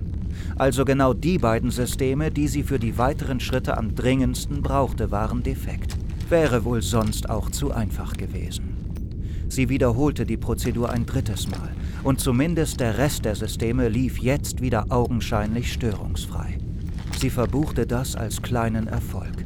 Also 0.56 0.86
genau 0.86 1.14
die 1.14 1.38
beiden 1.38 1.72
Systeme, 1.72 2.32
die 2.32 2.48
sie 2.48 2.64
für 2.64 2.80
die 2.80 2.98
weiteren 2.98 3.40
Schritte 3.40 3.78
am 3.78 3.96
dringendsten 3.96 4.62
brauchte, 4.62 5.12
waren 5.12 5.44
defekt. 5.44 5.98
Wäre 6.30 6.64
wohl 6.64 6.82
sonst 6.82 7.30
auch 7.30 7.50
zu 7.50 7.72
einfach 7.72 8.16
gewesen. 8.16 8.78
Sie 9.50 9.70
wiederholte 9.70 10.26
die 10.26 10.38
Prozedur 10.38 10.90
ein 10.90 11.06
drittes 11.06 11.48
Mal 11.50 11.76
und 12.04 12.20
zumindest 12.20 12.80
der 12.80 12.98
Rest 12.98 13.26
der 13.26 13.36
Systeme 13.36 13.90
lief 13.90 14.20
jetzt 14.20 14.62
wieder 14.62 14.86
augenscheinlich 14.90 15.72
störungsfrei. 15.74 16.60
Sie 17.24 17.30
verbuchte 17.30 17.88
das 17.88 18.18
als 18.18 18.42
kleinen 18.42 18.88
Erfolg. 18.88 19.46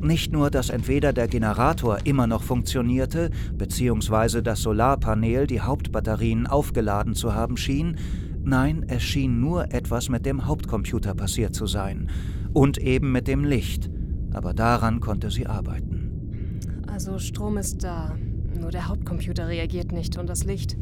Nicht 0.00 0.32
nur, 0.32 0.50
dass 0.50 0.70
entweder 0.70 1.12
der 1.12 1.28
Generator 1.28 1.98
immer 2.04 2.26
noch 2.26 2.42
funktionierte, 2.42 3.28
beziehungsweise 3.52 4.42
das 4.42 4.62
Solarpanel 4.62 5.46
die 5.46 5.60
Hauptbatterien 5.60 6.46
aufgeladen 6.46 7.14
zu 7.14 7.34
haben 7.34 7.58
schien, 7.58 7.98
nein, 8.42 8.86
es 8.88 9.02
schien 9.02 9.40
nur 9.40 9.74
etwas 9.74 10.08
mit 10.08 10.24
dem 10.24 10.46
Hauptcomputer 10.46 11.14
passiert 11.14 11.54
zu 11.54 11.66
sein. 11.66 12.08
Und 12.54 12.78
eben 12.78 13.12
mit 13.12 13.28
dem 13.28 13.44
Licht. 13.44 13.90
Aber 14.32 14.54
daran 14.54 15.00
konnte 15.00 15.30
sie 15.30 15.46
arbeiten. 15.46 16.62
Also 16.90 17.18
Strom 17.18 17.58
ist 17.58 17.84
da. 17.84 18.16
Nur 18.58 18.70
der 18.70 18.88
Hauptcomputer 18.88 19.48
reagiert 19.48 19.92
nicht 19.92 20.16
und 20.16 20.30
das 20.30 20.44
Licht. 20.44 20.78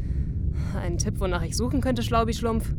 Ein 0.81 0.97
Tipp, 0.97 1.19
wonach 1.19 1.43
ich 1.43 1.57
suchen 1.57 1.81
könnte, 1.81 2.03
Schlaubi-Schlumpf? 2.03 2.73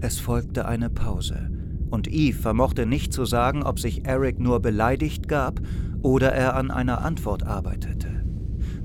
Es 0.00 0.18
folgte 0.18 0.66
eine 0.66 0.90
Pause 0.90 1.57
und 1.90 2.08
Eve 2.08 2.38
vermochte 2.38 2.86
nicht 2.86 3.12
zu 3.12 3.24
sagen, 3.24 3.62
ob 3.62 3.78
sich 3.80 4.04
Eric 4.04 4.38
nur 4.38 4.60
beleidigt 4.60 5.28
gab 5.28 5.60
oder 6.02 6.32
er 6.32 6.54
an 6.54 6.70
einer 6.70 7.02
Antwort 7.02 7.42
arbeitete. 7.42 8.08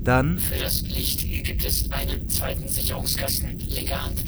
Dann. 0.03 0.37
Für 0.37 0.59
das 0.59 0.81
Licht 0.81 1.21
gibt 1.43 1.65
es 1.65 1.89
einen 1.91 2.27
zweiten 2.27 2.67
Sicherungskasten, 2.67 3.57
linker 3.59 4.03
Hand, 4.03 4.23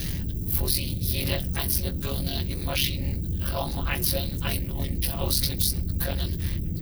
wo 0.57 0.67
Sie 0.67 0.83
jede 0.83 1.39
einzelne 1.55 1.93
Birne 1.93 2.45
im 2.49 2.63
Maschinenraum 2.63 3.79
einzeln 3.85 4.41
ein- 4.41 4.71
und 4.71 5.13
ausknipsen 5.17 5.97
können. 5.99 6.39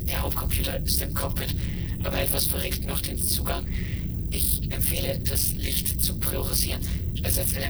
Der 0.07 0.21
Hauptcomputer 0.21 0.79
ist 0.83 1.01
im 1.01 1.13
Cockpit, 1.13 1.55
aber 2.03 2.21
etwas 2.21 2.45
verregt 2.45 2.87
noch 2.87 3.01
den 3.01 3.17
Zugang. 3.17 3.65
Ich 4.29 4.71
empfehle, 4.71 5.19
das 5.27 5.53
Licht 5.53 6.03
zu 6.03 6.19
priorisieren. 6.19 6.81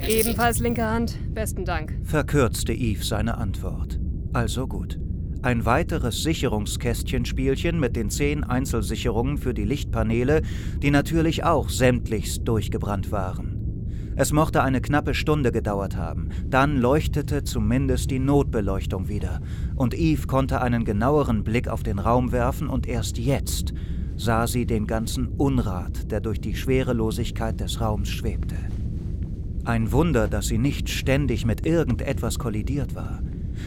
Ebenfalls 0.08 0.60
linke 0.60 0.84
Hand. 0.84 1.16
Besten 1.34 1.64
Dank. 1.64 1.94
Verkürzte 2.04 2.74
Eve 2.74 3.04
seine 3.04 3.38
Antwort. 3.38 4.00
Also 4.34 4.68
gut. 4.68 5.00
Ein 5.44 5.66
weiteres 5.66 6.24
Sicherungskästchenspielchen 6.24 7.80
mit 7.80 7.96
den 7.96 8.10
zehn 8.10 8.44
Einzelsicherungen 8.44 9.38
für 9.38 9.54
die 9.54 9.66
Lichtpaneele, 9.66 10.42
die 10.82 10.90
natürlich 10.90 11.44
auch 11.44 11.70
sämtlichst 11.70 12.48
durchgebrannt 12.48 13.12
waren. 13.12 14.14
Es 14.16 14.32
mochte 14.32 14.62
eine 14.64 14.80
knappe 14.80 15.14
Stunde 15.16 15.52
gedauert 15.52 15.98
haben, 15.98 16.30
dann 16.48 16.78
leuchtete 16.78 17.44
zumindest 17.44 18.12
die 18.12 18.20
Notbeleuchtung 18.20 19.08
wieder, 19.08 19.42
und 19.76 19.98
Eve 19.98 20.28
konnte 20.28 20.62
einen 20.62 20.86
genaueren 20.86 21.44
Blick 21.44 21.68
auf 21.68 21.84
den 21.84 22.00
Raum 22.00 22.32
werfen, 22.32 22.70
und 22.70 22.88
erst 22.88 23.18
jetzt 23.18 23.74
sah 24.16 24.46
sie 24.46 24.66
den 24.66 24.86
ganzen 24.86 25.28
Unrat, 25.28 26.12
der 26.12 26.22
durch 26.22 26.40
die 26.40 26.56
Schwerelosigkeit 26.56 27.60
des 27.60 27.82
Raums 27.82 28.10
schwebte. 28.10 28.56
Ein 29.66 29.92
Wunder, 29.92 30.28
dass 30.28 30.48
sie 30.48 30.60
nicht 30.60 30.90
ständig 30.90 31.46
mit 31.46 31.66
irgendetwas 31.66 32.38
kollidiert 32.38 32.94
war. 32.94 33.23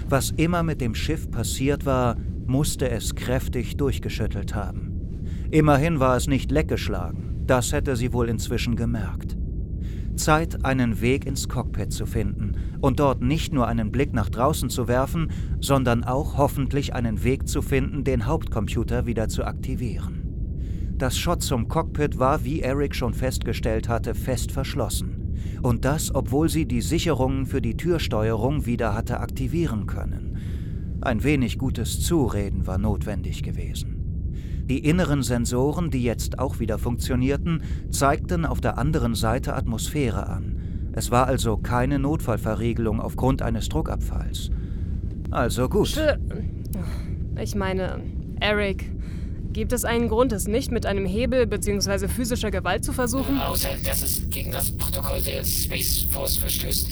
Was 0.09 0.31
immer 0.31 0.63
mit 0.63 0.81
dem 0.81 0.95
Schiff 0.95 1.31
passiert 1.31 1.87
war, 1.87 2.17
musste 2.47 2.89
es 2.91 3.15
kräftig 3.15 3.77
durchgeschüttelt 3.77 4.55
haben. 4.55 5.23
Immerhin 5.51 6.01
war 6.01 6.17
es 6.17 6.27
nicht 6.27 6.51
leckgeschlagen, 6.51 7.45
das 7.47 7.73
hätte 7.73 7.97
sie 7.97 8.13
wohl 8.13 8.29
inzwischen 8.29 8.77
gemerkt. 8.77 9.37
Zeit, 10.17 10.65
einen 10.65 11.01
Weg 11.01 11.27
ins 11.27 11.49
Cockpit 11.49 11.93
zu 11.93 12.07
finden 12.07 12.55
und 12.81 13.01
dort 13.01 13.23
nicht 13.23 13.53
nur 13.53 13.67
einen 13.67 13.93
Blick 13.93 14.13
nach 14.13 14.29
draußen 14.31 14.71
zu 14.71 14.89
werfen, 14.89 15.31
sondern 15.61 16.05
auch 16.05 16.39
hoffentlich 16.39 16.95
einen 16.95 17.23
Weg 17.23 17.49
zu 17.49 17.63
finden, 17.63 18.03
den 18.05 18.27
Hauptcomputer 18.27 19.07
wieder 19.07 19.29
zu 19.29 19.45
aktivieren. 19.45 20.23
Das 20.97 21.19
Schott 21.19 21.43
zum 21.43 21.69
Cockpit 21.69 22.19
war, 22.19 22.45
wie 22.45 22.63
Eric 22.63 22.95
schon 22.95 23.13
festgestellt 23.13 23.89
hatte, 23.89 24.15
fest 24.15 24.51
verschlossen. 24.51 25.16
Und 25.63 25.85
das, 25.85 26.15
obwohl 26.15 26.49
sie 26.49 26.67
die 26.67 26.81
Sicherungen 26.81 27.47
für 27.47 27.61
die 27.61 27.77
Türsteuerung 27.77 28.67
wieder 28.67 28.95
hatte 28.95 29.21
aktivieren 29.21 29.87
können. 29.87 30.39
Ein 31.01 31.23
wenig 31.23 31.59
gutes 31.59 32.01
Zureden 32.01 32.67
war 32.67 32.79
notwendig 32.79 33.43
gewesen. 33.43 33.97
Die 34.69 34.81
inneren 34.81 35.23
Sensoren, 35.23 35.91
die 35.91 36.03
jetzt 36.03 36.41
auch 36.41 36.59
wieder 36.59 36.79
funktionierten, 36.79 37.63
zeigten 37.91 38.45
auf 38.45 38.61
der 38.61 38.79
anderen 38.79 39.15
Seite 39.15 39.55
Atmosphäre 39.55 40.27
an. 40.27 40.91
Es 40.93 41.11
war 41.11 41.27
also 41.27 41.57
keine 41.57 41.99
Notfallverriegelung 41.99 43.01
aufgrund 43.01 43.43
eines 43.43 43.69
Druckabfalls. 43.69 44.51
Also 45.31 45.69
gut. 45.69 45.97
Ich 47.39 47.55
meine, 47.55 48.01
Eric, 48.41 48.91
Gibt 49.57 49.73
es 49.73 49.87
einen 49.87 50.09
Grund, 50.09 50.33
es 50.33 50.47
nicht 50.47 50.71
mit 50.71 50.85
einem 50.85 51.07
Hebel 51.07 51.47
bzw. 51.47 52.09
physischer 52.09 52.51
Gewalt 52.51 52.85
zu 52.85 52.93
versuchen? 52.93 53.39
Außer 53.39 53.71
dass 53.87 54.03
es 54.03 54.29
gegen 54.29 54.53
das 54.53 54.71
Protokoll 54.71 55.23
der 55.23 55.43
Space 55.45 56.07
Force 56.11 56.37
verstößt, 56.37 56.89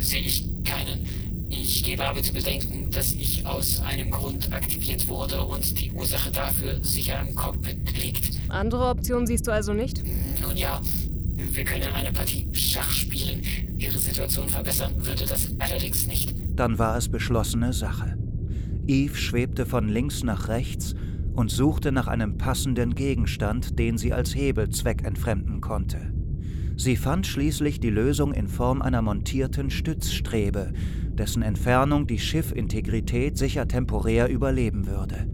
sehe 0.00 0.22
ich 0.22 0.46
keinen. 0.64 1.06
Ich 1.50 1.84
gebe 1.84 2.02
aber 2.08 2.22
zu 2.22 2.32
bedenken, 2.32 2.90
dass 2.90 3.12
ich 3.12 3.44
aus 3.44 3.82
einem 3.82 4.10
Grund 4.10 4.50
aktiviert 4.50 5.06
wurde 5.08 5.42
und 5.42 5.78
die 5.78 5.92
Ursache 5.92 6.30
dafür 6.30 6.82
sicher 6.82 7.20
im 7.20 7.34
Cockpit 7.34 8.02
liegt. 8.02 8.30
Andere 8.48 8.88
Optionen 8.88 9.26
siehst 9.26 9.46
du 9.46 9.52
also 9.52 9.74
nicht? 9.74 10.02
Nun 10.40 10.56
ja, 10.56 10.80
wir 11.34 11.64
können 11.64 11.92
eine 11.92 12.12
Partie 12.12 12.48
Schach 12.54 12.92
spielen. 12.92 13.42
Ihre 13.76 13.98
Situation 13.98 14.48
verbessern 14.48 14.94
würde 15.00 15.26
das 15.26 15.48
allerdings 15.58 16.06
nicht. 16.06 16.34
Dann 16.56 16.78
war 16.78 16.96
es 16.96 17.08
beschlossene 17.08 17.74
Sache. 17.74 18.16
Eve 18.86 19.16
schwebte 19.16 19.66
von 19.66 19.88
links 19.88 20.22
nach 20.22 20.48
rechts 20.48 20.85
und 21.36 21.50
suchte 21.50 21.92
nach 21.92 22.06
einem 22.06 22.38
passenden 22.38 22.94
Gegenstand, 22.94 23.78
den 23.78 23.98
sie 23.98 24.12
als 24.12 24.34
Hebel 24.34 24.70
zweckentfremden 24.70 25.60
konnte. 25.60 26.12
Sie 26.76 26.96
fand 26.96 27.26
schließlich 27.26 27.80
die 27.80 27.90
Lösung 27.90 28.32
in 28.32 28.48
Form 28.48 28.82
einer 28.82 29.02
montierten 29.02 29.70
Stützstrebe, 29.70 30.72
dessen 31.12 31.42
Entfernung 31.42 32.06
die 32.06 32.18
Schiffintegrität 32.18 33.38
sicher 33.38 33.68
temporär 33.68 34.28
überleben 34.28 34.86
würde. 34.86 35.26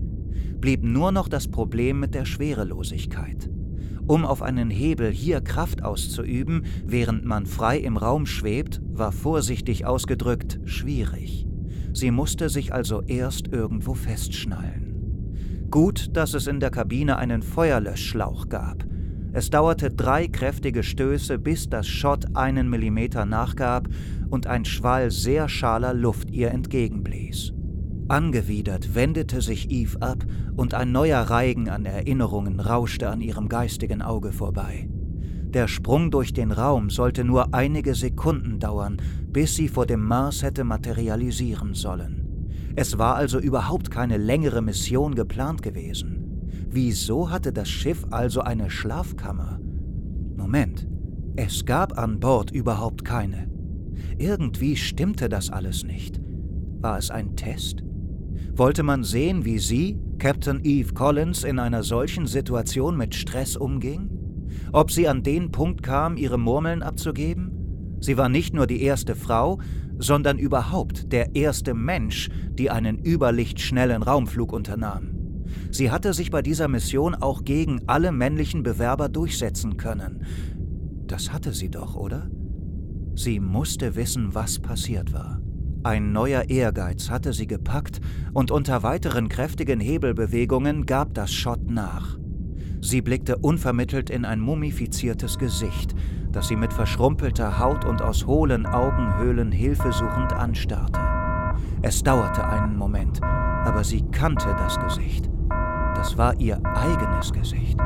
Blieb 0.61 0.85
nur 0.85 1.11
noch 1.11 1.28
das 1.28 1.49
Problem 1.49 1.99
mit 1.99 2.14
der 2.14 2.25
Schwerelosigkeit. 2.25 3.50
Um 4.06 4.25
auf 4.25 4.42
einen 4.42 4.71
Hebel 4.71 5.11
hier 5.11 5.40
Kraft 5.40 5.82
auszuüben, 5.82 6.64
während 6.85 7.25
man 7.25 7.47
frei 7.47 7.78
im 7.78 7.97
Raum 7.97 8.26
schwebt, 8.26 8.80
war 8.85 9.12
vorsichtig 9.12 9.87
ausgedrückt 9.87 10.61
schwierig. 10.64 11.47
Sie 11.92 12.11
musste 12.11 12.49
sich 12.49 12.73
also 12.73 13.02
erst 13.02 13.49
irgendwo 13.49 13.94
festschnallen. 13.94 14.82
Gut, 15.73 16.11
dass 16.12 16.35
es 16.35 16.49
in 16.49 16.61
der 16.61 16.71
Kabine 16.71 17.17
einen 17.17 17.41
Feuerlöschschlauch 17.41 18.50
gab. 18.50 18.85
Es 19.33 19.49
dauerte 19.49 19.91
drei 19.91 20.29
kräftige 20.29 20.83
Stöße, 20.83 21.38
bis 21.38 21.71
das 21.71 21.88
Schott 21.88 22.26
einen 22.37 22.69
Millimeter 22.69 23.25
nachgab 23.25 23.88
und 24.29 24.47
ein 24.47 24.67
Schwall 24.67 25.11
sehr 25.11 25.49
schaler 25.49 25.95
Luft 25.95 26.31
ihr 26.31 26.50
entgegenblies. 26.50 27.55
Angewidert 28.09 28.95
wendete 28.95 29.41
sich 29.41 29.71
Eve 29.71 30.02
ab 30.02 30.26
und 30.57 30.75
ein 30.75 30.93
neuer 30.93 31.23
Reigen 31.23 31.71
an 31.71 31.87
Erinnerungen 31.87 32.61
rauschte 32.61 33.09
an 33.09 33.23
ihrem 33.23 33.49
geistigen 33.49 34.02
Auge 34.02 34.33
vorbei. 34.33 34.91
Der 35.55 35.69
Sprung 35.69 36.11
durch 36.11 36.35
den 36.35 36.52
Raum 36.52 36.91
sollte 36.91 37.25
nur 37.25 37.55
einige 37.55 37.95
Sekunden 37.95 38.59
dauern, 38.59 38.99
bis 39.29 39.57
sie 39.57 39.69
vor 39.69 39.87
dem 39.87 40.05
Mars 40.05 40.43
hätte 40.43 40.64
materialisieren 40.64 41.73
sollen. 41.73 42.22
Es 42.75 42.99
war 42.99 43.17
also 43.17 43.38
überhaupt 43.38 43.91
keine 43.91 44.17
längere 44.17 44.62
Mission 44.62 45.14
geplant 45.14 45.62
gewesen. 45.62 46.49
Wieso 46.69 47.31
hatte 47.31 47.52
das 47.52 47.69
Schiff 47.69 48.07
also 48.11 48.41
eine 48.41 48.71
Schlafkammer? 48.71 49.61
Moment, 50.37 50.88
es 51.37 51.64
gab 51.64 51.99
an 51.99 52.19
Bord 52.19 52.50
überhaupt 52.50 53.05
keine. 53.05 53.50
Irgendwie 54.19 54.76
stimmte 54.76 55.29
das 55.29 55.50
alles 55.50 55.85
nicht. 55.85 56.21
War 56.81 56.99
es 56.99 57.11
ein 57.11 57.37
Test? 57.37 57.83
wollte 58.55 58.83
man 58.83 59.02
sehen, 59.02 59.45
wie 59.45 59.59
sie, 59.59 59.99
Captain 60.19 60.61
Eve 60.62 60.93
Collins, 60.93 61.45
in 61.45 61.59
einer 61.59 61.83
solchen 61.83 62.26
Situation 62.26 62.97
mit 62.97 63.14
Stress 63.14 63.57
umging? 63.57 64.11
Ob 64.73 64.91
sie 64.91 65.09
an 65.09 65.23
den 65.23 65.50
Punkt 65.50 65.83
kam, 65.83 66.17
ihre 66.17 66.38
Murmeln 66.38 66.83
abzugeben? 66.83 67.97
Sie 68.00 68.17
war 68.19 68.29
nicht 68.29 68.52
nur 68.52 68.67
die 68.67 68.83
erste 68.83 69.14
Frau, 69.14 69.59
sondern 69.99 70.38
überhaupt 70.38 71.12
der 71.12 71.34
erste 71.34 71.75
Mensch, 71.75 72.28
die 72.58 72.70
einen 72.70 72.99
überlichtschnellen 72.99 74.02
Raumflug 74.02 74.52
unternahm. 74.52 75.11
Sie 75.70 75.90
hatte 75.90 76.12
sich 76.12 76.30
bei 76.30 76.42
dieser 76.42 76.68
Mission 76.68 77.14
auch 77.14 77.44
gegen 77.44 77.82
alle 77.87 78.12
männlichen 78.12 78.62
Bewerber 78.62 79.08
durchsetzen 79.08 79.76
können. 79.76 80.25
Das 81.06 81.32
hatte 81.32 81.52
sie 81.52 81.70
doch, 81.70 81.96
oder? 81.96 82.30
Sie 83.14 83.40
musste 83.40 83.94
wissen, 83.94 84.34
was 84.34 84.58
passiert 84.58 85.12
war. 85.12 85.40
Ein 85.84 86.12
neuer 86.12 86.49
Ehrgeiz 86.49 87.11
hatte 87.11 87.32
sie 87.32 87.46
gepackt 87.46 88.00
und 88.32 88.50
unter 88.50 88.82
weiteren 88.82 89.28
kräftigen 89.28 89.80
Hebelbewegungen 89.80 90.87
gab 90.87 91.12
das 91.14 91.32
Schott 91.32 91.70
nach. 91.70 92.18
Sie 92.80 93.02
blickte 93.02 93.38
unvermittelt 93.38 94.08
in 94.08 94.25
ein 94.25 94.40
mumifiziertes 94.40 95.38
Gesicht, 95.38 95.94
das 96.33 96.49
sie 96.49 96.57
mit 96.57 96.73
verschrumpelter 96.73 97.59
Haut 97.59 97.85
und 97.85 98.03
aus 98.03 98.27
hohlen 98.27 98.67
Augenhöhlen 98.67 99.53
hilfesuchend 99.53 100.33
anstarrte. 100.33 101.01
Es 101.83 102.03
dauerte 102.03 102.47
einen 102.47 102.77
Moment, 102.77 103.23
aber 103.23 103.85
sie 103.85 104.03
kannte 104.11 104.55
das 104.59 104.79
Gesicht. 104.81 105.29
Das 105.95 106.17
war 106.17 106.35
ihr 106.41 106.61
eigenes 106.75 107.33
Gesicht. 107.33 107.79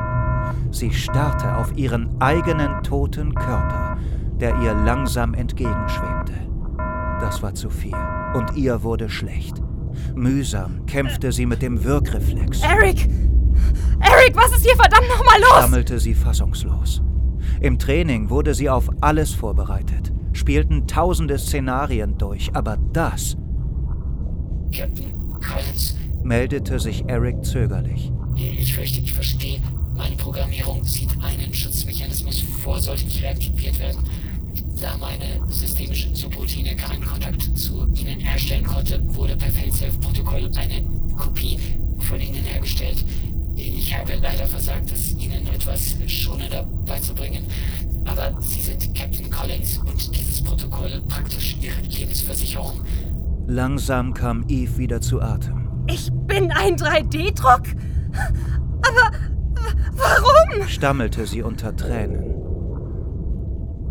Sie 0.71 0.91
starrte 0.91 1.57
auf 1.57 1.75
ihren 1.77 2.19
eigenen 2.21 2.81
toten 2.83 3.35
Körper, 3.35 3.97
der 4.39 4.55
ihr 4.61 4.73
langsam 4.73 5.33
entgegenschwebte. 5.33 6.33
Das 7.19 7.41
war 7.43 7.53
zu 7.53 7.69
viel. 7.69 7.95
Und 8.33 8.55
ihr 8.55 8.83
wurde 8.83 9.09
schlecht. 9.09 9.61
Mühsam 10.15 10.85
kämpfte 10.85 11.31
sie 11.31 11.45
mit 11.45 11.61
dem 11.61 11.83
Wirkreflex. 11.83 12.61
Eric! 12.61 13.09
Eric, 13.99 14.35
was 14.35 14.51
ist 14.51 14.65
hier 14.65 14.75
verdammt 14.75 15.07
nochmal 15.09 15.39
los? 15.39 15.57
stammelte 15.57 15.99
sie 15.99 16.13
fassungslos. 16.13 17.01
Im 17.61 17.79
Training 17.79 18.29
wurde 18.29 18.53
sie 18.53 18.69
auf 18.69 18.89
alles 19.01 19.33
vorbereitet, 19.33 20.11
spielten 20.33 20.87
tausende 20.87 21.37
Szenarien 21.37 22.17
durch, 22.17 22.51
aber 22.53 22.77
das. 22.93 23.37
Captain 24.71 25.13
Collins, 25.33 25.95
meldete 26.23 26.79
sich 26.79 27.03
Eric 27.07 27.43
zögerlich. 27.43 28.11
ich 28.35 28.73
fürchte, 28.73 29.01
ich 29.01 29.13
verstehe. 29.13 29.59
Meine 29.95 30.15
Programmierung 30.15 30.83
sieht 30.83 31.09
einen 31.23 31.51
Schutzmechanismus 31.53 32.41
vor, 32.41 32.79
sollte 32.79 33.05
nicht 33.05 33.23
reaktiviert 33.23 33.79
werden. 33.79 34.03
Da 34.79 34.95
meine 34.97 35.41
systemische 35.51 36.15
Subroutine 36.15 36.75
keinen 36.75 37.03
Kontakt 37.03 37.41
zu 37.57 37.87
Ihnen 37.95 38.19
herstellen 38.19 38.63
konnte, 38.63 39.01
wurde 39.15 39.35
per 39.35 39.51
Failsafe-Protokoll 39.51 40.51
eine 40.55 40.85
Kopie 41.17 41.57
von 41.97 42.19
Ihnen 42.19 42.43
hergestellt. 42.43 43.03
Ich 43.57 43.97
habe 43.97 44.13
leider 44.21 44.45
versagt, 44.45 44.91
es 44.91 45.13
Ihnen 45.17 45.47
etwas 45.47 45.97
schonender 46.05 46.63
beizubringen. 46.85 47.43
Aber 48.05 48.39
Sie 48.39 48.61
sind 48.61 48.93
Captain 48.93 49.29
Collins 49.31 49.79
und 49.79 50.15
dieses 50.15 50.43
Protokoll 50.43 51.01
praktisch 51.07 51.57
Ihre 51.59 51.81
Lebensversicherung. 51.81 52.81
Langsam 53.47 54.13
kam 54.13 54.45
Eve 54.47 54.77
wieder 54.77 55.01
zu 55.01 55.21
Atem. 55.21 55.67
Ich 55.87 56.11
bin 56.27 56.51
ein 56.51 56.75
3D-Druck? 56.75 57.63
Aber 58.81 59.11
warum? 59.93 60.67
stammelte 60.67 61.25
sie 61.25 61.41
unter 61.41 61.75
Tränen. 61.75 62.35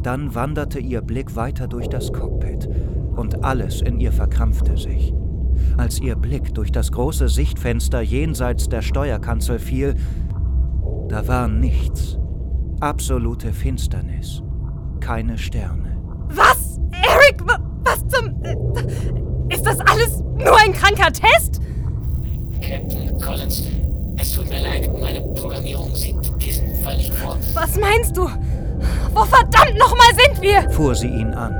Dann 0.02 0.34
wanderte 0.34 0.78
ihr 0.78 1.00
Blick 1.00 1.34
weiter 1.34 1.66
durch 1.66 1.88
das 1.88 2.12
Cockpit 2.12 2.68
und 3.16 3.42
alles 3.42 3.80
in 3.80 3.98
ihr 3.98 4.12
verkrampfte 4.12 4.76
sich. 4.76 5.12
Als 5.76 6.00
ihr 6.00 6.16
Blick 6.16 6.54
durch 6.54 6.72
das 6.72 6.90
große 6.90 7.28
Sichtfenster 7.28 8.00
jenseits 8.00 8.68
der 8.68 8.82
Steuerkanzel 8.82 9.58
fiel, 9.58 9.94
da 11.08 11.26
war 11.28 11.48
nichts. 11.48 12.18
Absolute 12.80 13.52
Finsternis. 13.52 14.42
Keine 15.00 15.38
Sterne. 15.38 15.96
Was? 16.28 16.80
Eric, 16.92 17.42
was 17.84 18.06
zum... 18.08 18.34
Ist 19.48 19.64
das 19.64 19.78
alles 19.80 20.20
nur 20.36 20.58
ein 20.58 20.72
kranker 20.72 21.12
Test? 21.12 21.60
Captain 22.60 23.18
Collins, 23.20 23.68
es 24.18 24.32
tut 24.32 24.48
mir 24.48 24.60
leid, 24.60 24.90
meine 25.00 25.20
Programmierung 25.20 25.94
sieht 25.94 26.16
diesen 26.40 26.74
Fall 26.82 26.96
nicht 26.96 27.12
vor. 27.14 27.36
Was 27.54 27.78
meinst 27.78 28.16
du? 28.16 28.28
Wo 29.14 29.24
verdammt 29.24 29.78
nochmal 29.78 30.08
sind 30.14 30.42
wir? 30.42 30.68
fuhr 30.70 30.94
sie 30.94 31.08
ihn 31.08 31.32
an. 31.32 31.54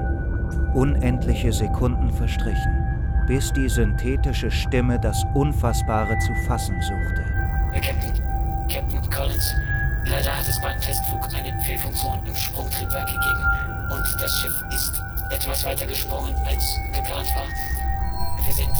Unendliche 0.75 1.53
Sekunden 1.53 2.11
verstrichen, 2.11 2.96
bis 3.27 3.53
die 3.53 3.69
synthetische 3.69 4.51
Stimme 4.51 4.99
das 4.99 5.23
Unfassbare 5.35 6.19
zu 6.21 6.35
fassen 6.47 6.81
suchte. 6.81 7.23
Captain, 7.73 8.13
Captain 8.69 9.11
Collins, 9.11 9.55
leider 10.05 10.35
hat 10.37 10.49
es 10.49 10.59
beim 10.61 10.81
Testflug 10.81 11.23
eine 11.35 11.61
Fehlfunktion 11.63 12.25
im 12.27 12.35
Sprungtriebwerk 12.35 13.07
gegeben 13.07 13.45
und 13.91 14.05
das 14.21 14.33
Schiff 14.41 14.65
ist 14.73 15.03
etwas 15.31 15.65
weiter 15.65 15.87
gesprungen, 15.87 16.35
als 16.47 16.79
geplant 16.95 17.29
war. 17.35 17.49
Wir 18.45 18.55
sind 18.55 18.71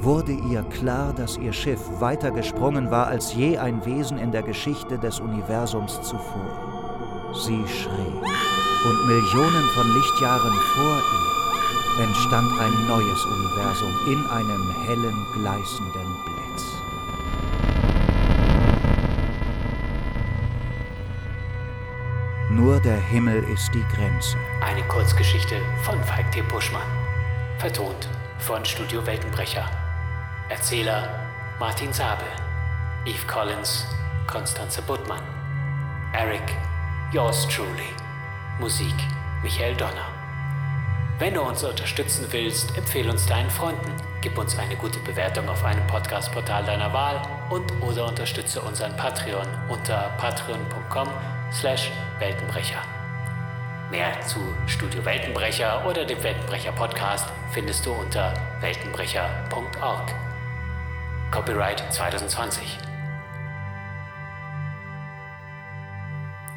wurde 0.00 0.32
ihr 0.50 0.62
klar, 0.62 1.12
dass 1.12 1.36
ihr 1.36 1.52
Schiff 1.52 1.82
weiter 2.00 2.30
gesprungen 2.30 2.90
war 2.90 3.08
als 3.08 3.34
je 3.34 3.58
ein 3.58 3.84
Wesen 3.84 4.16
in 4.16 4.32
der 4.32 4.42
Geschichte 4.42 4.98
des 4.98 5.20
Universums 5.20 6.00
zuvor. 6.00 7.34
Sie 7.34 7.62
schrie, 7.68 8.22
und 8.84 9.06
Millionen 9.06 9.68
von 9.74 9.94
Lichtjahren 9.94 10.52
vor 10.74 10.96
ihr 10.96 12.04
entstand 12.04 12.52
ein 12.60 12.86
neues 12.86 13.24
Universum 13.24 13.92
in 14.06 14.24
einem 14.28 14.70
hellen, 14.86 15.26
gleißenden 15.34 16.16
Blitz. 16.24 16.64
Nur 22.50 22.80
der 22.80 22.98
Himmel 22.98 23.42
ist 23.44 23.74
die 23.74 23.84
Grenze. 23.94 24.36
Eine 24.60 24.82
Kurzgeschichte 24.84 25.60
von 25.82 26.02
Falk 26.04 26.30
T. 26.30 26.42
Buschmann. 26.42 26.86
Vertont 27.58 28.08
von 28.38 28.64
Studio 28.64 29.04
Weltenbrecher. 29.04 29.68
Erzähler 30.48 31.08
Martin 31.58 31.92
Sabel. 31.92 32.28
Eve 33.04 33.26
Collins, 33.26 33.86
Konstanze 34.26 34.82
Buttmann. 34.82 35.22
Eric, 36.12 36.56
yours 37.12 37.46
truly. 37.48 37.92
Musik 38.58 38.94
Michael 39.42 39.76
Donner. 39.76 40.08
Wenn 41.20 41.34
du 41.34 41.42
uns 41.42 41.62
unterstützen 41.62 42.26
willst, 42.30 42.76
empfehle 42.76 43.10
uns 43.10 43.24
deinen 43.26 43.50
Freunden, 43.50 43.92
gib 44.20 44.36
uns 44.36 44.58
eine 44.58 44.74
gute 44.74 44.98
Bewertung 45.00 45.48
auf 45.48 45.64
einem 45.64 45.86
Podcast-Portal 45.86 46.64
deiner 46.64 46.92
Wahl 46.92 47.22
und 47.50 47.70
oder 47.80 48.06
unterstütze 48.06 48.60
unseren 48.60 48.96
Patreon 48.96 49.46
unter 49.68 50.10
patreon.com 50.18 51.08
slash 51.52 51.92
Weltenbrecher. 52.18 52.82
Mehr 53.90 54.20
zu 54.22 54.40
Studio 54.66 55.04
Weltenbrecher 55.04 55.86
oder 55.86 56.04
dem 56.04 56.20
Weltenbrecher 56.20 56.72
Podcast 56.72 57.28
findest 57.52 57.86
du 57.86 57.92
unter 57.92 58.34
weltenbrecher.org. 58.60 60.14
Copyright 61.30 61.82
2020. 61.92 62.76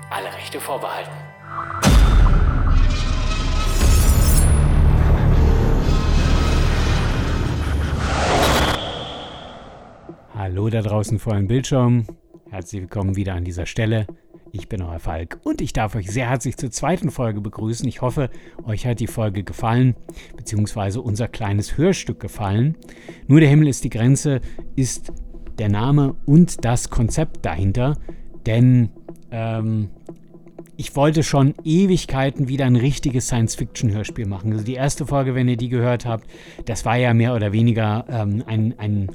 Alle 0.10 0.34
Rechte 0.34 0.60
vorbehalten. 0.60 1.12
Hallo 10.43 10.71
da 10.71 10.82
draußen 10.82 11.19
vor 11.19 11.36
dem 11.36 11.45
Bildschirm. 11.45 12.08
Herzlich 12.49 12.82
willkommen 12.82 13.15
wieder 13.15 13.36
an 13.36 13.43
dieser 13.43 13.67
Stelle. 13.67 14.08
Ich 14.51 14.67
bin 14.67 14.82
euer 14.82 14.97
Falk 14.97 15.39
und 15.43 15.62
ich 15.62 15.71
darf 15.71 15.93
euch 15.93 16.10
sehr 16.10 16.30
herzlich 16.30 16.58
zur 16.58 16.71
zweiten 16.71 17.12
Folge 17.12 17.41
begrüßen. 17.41 17.88
Ich 17.88 18.01
hoffe, 18.01 18.32
euch 18.65 18.88
hat 18.88 18.99
die 18.99 19.06
Folge 19.06 19.43
gefallen, 19.43 19.95
beziehungsweise 20.36 20.99
unser 21.01 21.27
kleines 21.27 21.77
Hörstück 21.77 22.19
gefallen. 22.19 22.75
Nur 23.27 23.39
der 23.39 23.49
Himmel 23.49 23.67
ist 23.67 23.84
die 23.84 23.91
Grenze 23.91 24.41
ist 24.75 25.13
der 25.60 25.69
Name 25.69 26.15
und 26.25 26.65
das 26.65 26.89
Konzept 26.89 27.45
dahinter, 27.45 27.99
denn 28.47 28.89
ähm, 29.30 29.91
ich 30.75 30.95
wollte 30.95 31.21
schon 31.21 31.54
Ewigkeiten 31.63 32.47
wieder 32.47 32.65
ein 32.65 32.77
richtiges 32.77 33.27
Science-Fiction-Hörspiel 33.27 34.25
machen. 34.25 34.54
Also 34.54 34.65
die 34.65 34.73
erste 34.73 35.06
Folge, 35.06 35.36
wenn 35.36 35.47
ihr 35.47 35.58
die 35.58 35.69
gehört 35.69 36.08
habt, 36.08 36.25
das 36.65 36.84
war 36.84 36.97
ja 36.97 37.13
mehr 37.13 37.36
oder 37.36 37.54
weniger 37.54 38.06
ähm, 38.10 38.43
ein, 38.47 38.73
ein, 38.80 39.12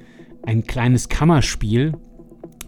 ein 0.46 0.64
kleines 0.64 1.08
Kammerspiel. 1.08 1.94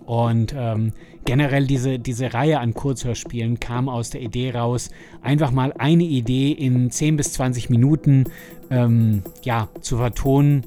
Und 0.04 0.54
ähm, 0.56 0.92
generell 1.24 1.66
diese, 1.66 1.98
diese 1.98 2.32
Reihe 2.32 2.60
an 2.60 2.72
Kurzhörspielen 2.72 3.60
kam 3.60 3.88
aus 3.88 4.10
der 4.10 4.22
Idee 4.22 4.52
raus, 4.52 4.90
einfach 5.22 5.50
mal 5.50 5.72
eine 5.78 6.04
Idee 6.04 6.52
in 6.52 6.90
10 6.90 7.16
bis 7.16 7.34
20 7.34 7.68
Minuten 7.68 8.24
ähm, 8.70 9.22
ja, 9.42 9.68
zu 9.80 9.98
vertonen 9.98 10.64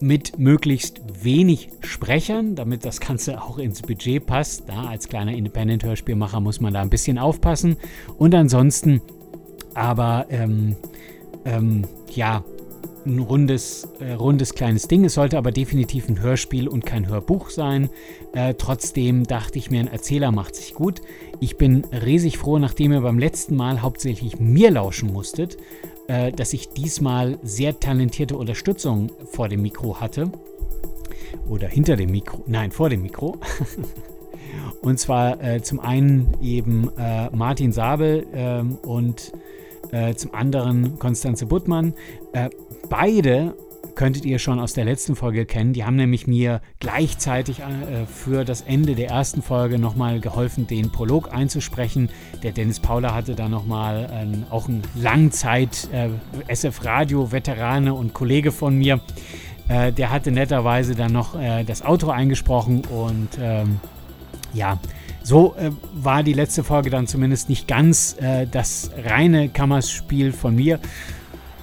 mit 0.00 0.38
möglichst 0.38 1.00
wenig 1.22 1.70
Sprechern, 1.80 2.54
damit 2.54 2.84
das 2.84 3.00
Ganze 3.00 3.40
auch 3.40 3.58
ins 3.58 3.82
Budget 3.82 4.26
passt. 4.26 4.68
Da 4.68 4.86
als 4.88 5.08
kleiner 5.08 5.32
Independent-Hörspielmacher 5.32 6.40
muss 6.40 6.60
man 6.60 6.74
da 6.74 6.82
ein 6.82 6.90
bisschen 6.90 7.18
aufpassen. 7.18 7.76
Und 8.18 8.34
ansonsten 8.34 9.00
aber 9.76 10.26
ähm, 10.30 10.74
ähm, 11.44 11.82
ja, 12.10 12.42
ein 13.06 13.18
rundes, 13.18 13.88
äh, 14.00 14.12
rundes 14.12 14.54
kleines 14.54 14.88
Ding. 14.88 15.04
Es 15.04 15.14
sollte 15.14 15.38
aber 15.38 15.52
definitiv 15.52 16.08
ein 16.08 16.20
Hörspiel 16.20 16.68
und 16.68 16.84
kein 16.84 17.08
Hörbuch 17.08 17.50
sein. 17.50 17.88
Äh, 18.32 18.54
trotzdem 18.54 19.24
dachte 19.24 19.58
ich 19.58 19.70
mir, 19.70 19.80
ein 19.80 19.88
Erzähler 19.88 20.32
macht 20.32 20.54
sich 20.54 20.74
gut. 20.74 21.00
Ich 21.40 21.56
bin 21.56 21.84
riesig 21.92 22.38
froh, 22.38 22.58
nachdem 22.58 22.92
ihr 22.92 23.00
beim 23.00 23.18
letzten 23.18 23.56
Mal 23.56 23.82
hauptsächlich 23.82 24.38
mir 24.38 24.70
lauschen 24.70 25.12
musstet, 25.12 25.56
äh, 26.08 26.32
dass 26.32 26.52
ich 26.52 26.68
diesmal 26.68 27.38
sehr 27.42 27.80
talentierte 27.80 28.36
Unterstützung 28.36 29.10
vor 29.30 29.48
dem 29.48 29.62
Mikro 29.62 30.00
hatte. 30.00 30.30
Oder 31.48 31.68
hinter 31.68 31.96
dem 31.96 32.10
Mikro. 32.10 32.42
Nein, 32.46 32.70
vor 32.70 32.90
dem 32.90 33.02
Mikro. 33.02 33.38
und 34.80 34.98
zwar 34.98 35.42
äh, 35.42 35.62
zum 35.62 35.80
einen 35.80 36.34
eben 36.42 36.90
äh, 36.96 37.30
Martin 37.34 37.72
Sabel 37.72 38.26
ähm, 38.32 38.78
und 38.82 39.32
äh, 39.92 40.14
zum 40.14 40.34
anderen 40.34 40.98
Konstanze 40.98 41.46
Buttmann. 41.46 41.94
Äh, 42.32 42.50
beide 42.88 43.54
könntet 43.94 44.24
ihr 44.24 44.38
schon 44.38 44.60
aus 44.60 44.74
der 44.74 44.84
letzten 44.84 45.16
Folge 45.16 45.46
kennen. 45.46 45.72
Die 45.72 45.84
haben 45.84 45.96
nämlich 45.96 46.26
mir 46.26 46.60
gleichzeitig 46.80 47.60
äh, 47.60 48.06
für 48.06 48.44
das 48.44 48.60
Ende 48.60 48.94
der 48.94 49.08
ersten 49.08 49.42
Folge 49.42 49.78
nochmal 49.78 50.20
geholfen, 50.20 50.66
den 50.66 50.92
Prolog 50.92 51.32
einzusprechen. 51.32 52.10
Der 52.42 52.52
Dennis 52.52 52.78
Paula 52.78 53.14
hatte 53.14 53.34
da 53.34 53.48
nochmal 53.48 54.46
auch 54.50 54.68
ein 54.68 54.82
Langzeit 54.94 55.88
äh, 55.92 56.10
und 57.94 58.12
Kollege 58.12 58.52
von 58.52 58.76
mir. 58.76 59.00
Äh, 59.68 59.92
der 59.92 60.10
hatte 60.10 60.30
netterweise 60.30 60.94
dann 60.94 61.12
noch 61.12 61.34
das 61.66 61.84
Outro 61.84 62.10
eingesprochen 62.10 62.82
und 62.84 63.30
ähm, 63.40 63.80
ja, 64.52 64.78
so 65.22 65.54
äh, 65.56 65.70
war 65.92 66.22
die 66.22 66.32
letzte 66.32 66.62
Folge 66.62 66.88
dann 66.88 67.06
zumindest 67.06 67.48
nicht 67.48 67.66
ganz 67.66 68.16
äh, 68.20 68.46
das 68.46 68.90
reine 69.04 69.48
Kammerspiel 69.48 70.32
von 70.32 70.54
mir. 70.54 70.78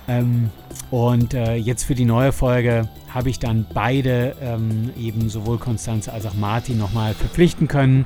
Ähm, 0.08 0.50
und 0.92 1.34
äh, 1.34 1.56
jetzt 1.56 1.84
für 1.84 1.96
die 1.96 2.06
neue 2.06 2.32
Folge 2.32 2.88
habe 3.10 3.30
ich 3.30 3.40
dann 3.40 3.66
beide, 3.74 4.36
ähm, 4.42 4.92
eben 5.00 5.30
sowohl 5.30 5.58
Konstanze 5.58 6.14
als 6.14 6.26
auch 6.26 6.34
Martin, 6.34 6.78
nochmal 6.78 7.14
verpflichten 7.14 7.68
können, 7.68 8.06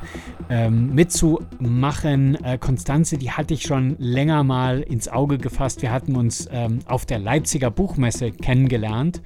ähm, 0.50 0.94
mitzumachen. 0.94 2.36
Äh, 2.44 2.58
Konstanze, 2.58 3.18
die 3.18 3.32
hatte 3.32 3.54
ich 3.54 3.64
schon 3.64 3.96
länger 4.00 4.44
mal 4.44 4.82
ins 4.82 5.08
Auge 5.08 5.38
gefasst. 5.38 5.82
Wir 5.82 5.92
hatten 5.92 6.16
uns 6.16 6.48
ähm, 6.52 6.80
auf 6.86 7.06
der 7.06 7.20
Leipziger 7.20 7.72
Buchmesse 7.72 8.32
kennengelernt, 8.32 9.22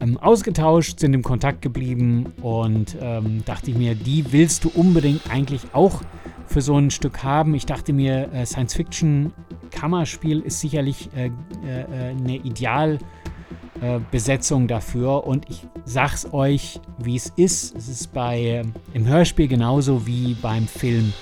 ähm, 0.00 0.16
ausgetauscht, 0.18 1.00
sind 1.00 1.14
im 1.14 1.22
Kontakt 1.22 1.62
geblieben 1.62 2.32
und 2.42 2.96
ähm, 3.00 3.42
dachte 3.44 3.70
ich 3.70 3.76
mir, 3.76 3.94
die 3.94 4.32
willst 4.32 4.64
du 4.64 4.70
unbedingt 4.70 5.30
eigentlich 5.30 5.62
auch 5.72 6.02
für 6.46 6.62
so 6.62 6.76
ein 6.76 6.90
Stück 6.90 7.22
haben. 7.22 7.54
Ich 7.54 7.66
dachte 7.66 7.92
mir, 7.92 8.32
äh, 8.32 8.46
Science 8.46 8.74
Fiction 8.74 9.32
Kammerspiel 9.68 10.40
ist 10.40 10.60
sicherlich 10.60 11.10
äh, 11.14 11.30
äh, 11.66 12.10
eine 12.10 12.36
Idealbesetzung 12.36 14.68
dafür 14.68 15.26
und 15.26 15.48
ich 15.48 15.66
sag's 15.84 16.32
euch, 16.32 16.80
wie 16.98 17.16
es 17.16 17.32
ist. 17.36 17.76
Es 17.76 17.88
ist 17.88 18.12
bei 18.12 18.62
im 18.94 19.06
Hörspiel 19.06 19.48
genauso 19.48 20.06
wie 20.06 20.34
beim 20.34 20.66
Film. 20.66 21.12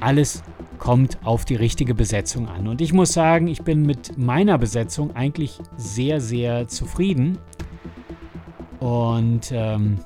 Alles 0.00 0.42
kommt 0.78 1.18
auf 1.24 1.44
die 1.44 1.54
richtige 1.54 1.94
Besetzung 1.94 2.48
an. 2.48 2.66
Und 2.66 2.80
ich 2.80 2.92
muss 2.92 3.12
sagen, 3.12 3.46
ich 3.46 3.62
bin 3.62 3.86
mit 3.86 4.18
meiner 4.18 4.58
Besetzung 4.58 5.14
eigentlich 5.14 5.60
sehr, 5.76 6.20
sehr 6.20 6.66
zufrieden. 6.66 7.38
Und 8.82 9.52
ähm, 9.52 9.98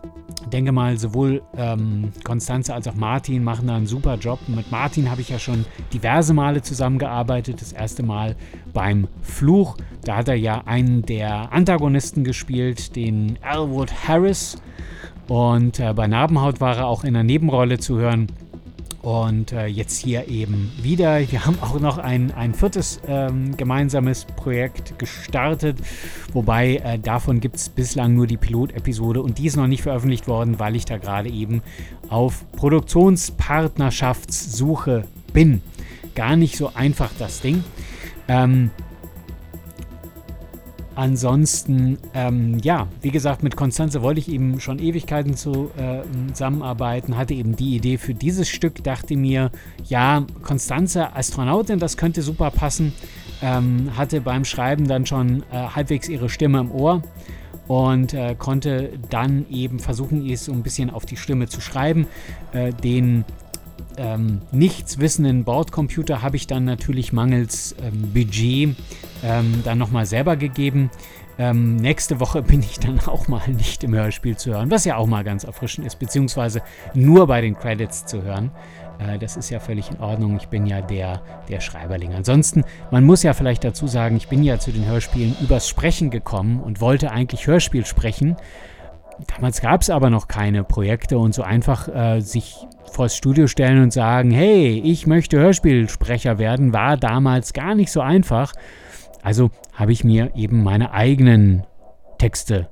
denke 0.52 0.70
mal, 0.70 0.98
sowohl 0.98 1.40
ähm, 1.56 2.12
Konstanze 2.24 2.74
als 2.74 2.86
auch 2.86 2.94
Martin 2.94 3.42
machen 3.42 3.68
da 3.68 3.76
einen 3.76 3.86
super 3.86 4.16
Job. 4.16 4.38
Mit 4.48 4.70
Martin 4.70 5.10
habe 5.10 5.22
ich 5.22 5.30
ja 5.30 5.38
schon 5.38 5.64
diverse 5.94 6.34
Male 6.34 6.60
zusammengearbeitet. 6.60 7.62
Das 7.62 7.72
erste 7.72 8.02
Mal 8.02 8.36
beim 8.74 9.08
Fluch. 9.22 9.78
Da 10.04 10.16
hat 10.16 10.28
er 10.28 10.34
ja 10.34 10.64
einen 10.66 11.00
der 11.00 11.54
Antagonisten 11.54 12.22
gespielt, 12.22 12.96
den 12.96 13.38
Elwood 13.42 13.90
Harris. 14.06 14.58
Und 15.26 15.80
äh, 15.80 15.94
bei 15.94 16.06
Narbenhaut 16.06 16.60
war 16.60 16.76
er 16.76 16.86
auch 16.86 17.02
in 17.02 17.14
der 17.14 17.24
Nebenrolle 17.24 17.78
zu 17.78 17.96
hören. 17.96 18.26
Und 19.06 19.52
äh, 19.52 19.66
jetzt 19.66 19.98
hier 19.98 20.26
eben 20.26 20.72
wieder. 20.82 21.20
Wir 21.30 21.46
haben 21.46 21.60
auch 21.60 21.78
noch 21.78 21.98
ein, 21.98 22.32
ein 22.32 22.54
viertes 22.54 23.00
ähm, 23.06 23.56
gemeinsames 23.56 24.24
Projekt 24.24 24.98
gestartet. 24.98 25.78
Wobei 26.32 26.78
äh, 26.78 26.98
davon 26.98 27.38
gibt 27.38 27.54
es 27.54 27.68
bislang 27.68 28.16
nur 28.16 28.26
die 28.26 28.36
Pilotepisode 28.36 29.22
und 29.22 29.38
die 29.38 29.46
ist 29.46 29.54
noch 29.54 29.68
nicht 29.68 29.82
veröffentlicht 29.82 30.26
worden, 30.26 30.58
weil 30.58 30.74
ich 30.74 30.86
da 30.86 30.96
gerade 30.96 31.28
eben 31.28 31.62
auf 32.08 32.50
Produktionspartnerschaftssuche 32.50 35.04
bin. 35.32 35.62
Gar 36.16 36.34
nicht 36.34 36.56
so 36.56 36.72
einfach 36.74 37.12
das 37.16 37.40
Ding. 37.40 37.62
Ähm, 38.26 38.72
Ansonsten, 40.96 41.98
ähm, 42.14 42.58
ja, 42.62 42.88
wie 43.02 43.10
gesagt, 43.10 43.42
mit 43.42 43.54
Konstanze 43.54 44.00
wollte 44.00 44.18
ich 44.18 44.30
eben 44.30 44.60
schon 44.60 44.78
Ewigkeiten 44.78 45.36
zu, 45.36 45.70
äh, 45.76 46.00
zusammenarbeiten, 46.32 47.18
hatte 47.18 47.34
eben 47.34 47.54
die 47.54 47.76
Idee 47.76 47.98
für 47.98 48.14
dieses 48.14 48.48
Stück, 48.48 48.82
dachte 48.82 49.14
mir, 49.14 49.50
ja, 49.84 50.24
Konstanze, 50.42 51.14
Astronautin, 51.14 51.78
das 51.78 51.98
könnte 51.98 52.22
super 52.22 52.50
passen. 52.50 52.94
Ähm, 53.42 53.90
hatte 53.94 54.22
beim 54.22 54.46
Schreiben 54.46 54.88
dann 54.88 55.04
schon 55.04 55.42
äh, 55.52 55.56
halbwegs 55.74 56.08
ihre 56.08 56.30
Stimme 56.30 56.60
im 56.60 56.70
Ohr 56.72 57.02
und 57.68 58.14
äh, 58.14 58.34
konnte 58.34 58.92
dann 59.10 59.44
eben 59.50 59.78
versuchen, 59.78 60.26
es 60.30 60.46
so 60.46 60.52
ein 60.52 60.62
bisschen 60.62 60.88
auf 60.88 61.04
die 61.04 61.18
Stimme 61.18 61.46
zu 61.46 61.60
schreiben. 61.60 62.06
Äh, 62.52 62.72
den 62.72 63.26
ähm, 63.96 64.42
nichts 64.52 64.98
wissenden 64.98 65.44
Bordcomputer 65.44 66.22
habe 66.22 66.36
ich 66.36 66.46
dann 66.46 66.64
natürlich 66.64 67.12
mangels 67.12 67.74
ähm, 67.82 68.12
Budget 68.12 68.76
ähm, 69.24 69.62
dann 69.64 69.78
nochmal 69.78 70.06
selber 70.06 70.36
gegeben. 70.36 70.90
Ähm, 71.38 71.76
nächste 71.76 72.20
Woche 72.20 72.42
bin 72.42 72.60
ich 72.60 72.78
dann 72.78 73.00
auch 73.00 73.28
mal 73.28 73.48
nicht 73.48 73.84
im 73.84 73.94
Hörspiel 73.94 74.36
zu 74.36 74.52
hören, 74.52 74.70
was 74.70 74.84
ja 74.84 74.96
auch 74.96 75.06
mal 75.06 75.24
ganz 75.24 75.44
erfrischend 75.44 75.86
ist, 75.86 75.98
beziehungsweise 75.98 76.62
nur 76.94 77.26
bei 77.26 77.40
den 77.40 77.56
Credits 77.56 78.06
zu 78.06 78.22
hören. 78.22 78.50
Äh, 78.98 79.18
das 79.18 79.36
ist 79.36 79.50
ja 79.50 79.60
völlig 79.60 79.90
in 79.90 80.00
Ordnung. 80.00 80.36
Ich 80.36 80.48
bin 80.48 80.66
ja 80.66 80.80
der, 80.80 81.22
der 81.48 81.60
Schreiberling. 81.60 82.14
Ansonsten, 82.14 82.64
man 82.90 83.04
muss 83.04 83.22
ja 83.22 83.34
vielleicht 83.34 83.64
dazu 83.64 83.86
sagen, 83.86 84.16
ich 84.16 84.28
bin 84.28 84.42
ja 84.42 84.58
zu 84.58 84.72
den 84.72 84.86
Hörspielen 84.86 85.36
übers 85.40 85.68
Sprechen 85.68 86.10
gekommen 86.10 86.60
und 86.60 86.80
wollte 86.80 87.10
eigentlich 87.10 87.46
Hörspiel 87.46 87.84
sprechen. 87.84 88.36
Damals 89.34 89.60
gab 89.60 89.82
es 89.82 89.90
aber 89.90 90.10
noch 90.10 90.28
keine 90.28 90.64
Projekte 90.64 91.18
und 91.18 91.34
so 91.34 91.42
einfach 91.42 91.88
äh, 91.88 92.20
sich 92.20 92.66
vors 92.92 93.16
Studio 93.16 93.46
stellen 93.46 93.82
und 93.82 93.92
sagen, 93.92 94.30
hey, 94.30 94.80
ich 94.84 95.06
möchte 95.06 95.38
Hörspielsprecher 95.38 96.38
werden, 96.38 96.72
war 96.72 96.96
damals 96.96 97.52
gar 97.52 97.74
nicht 97.74 97.90
so 97.90 98.00
einfach. 98.00 98.52
Also 99.22 99.50
habe 99.72 99.92
ich 99.92 100.04
mir 100.04 100.32
eben 100.34 100.62
meine 100.62 100.92
eigenen 100.92 101.64
Texte 102.18 102.68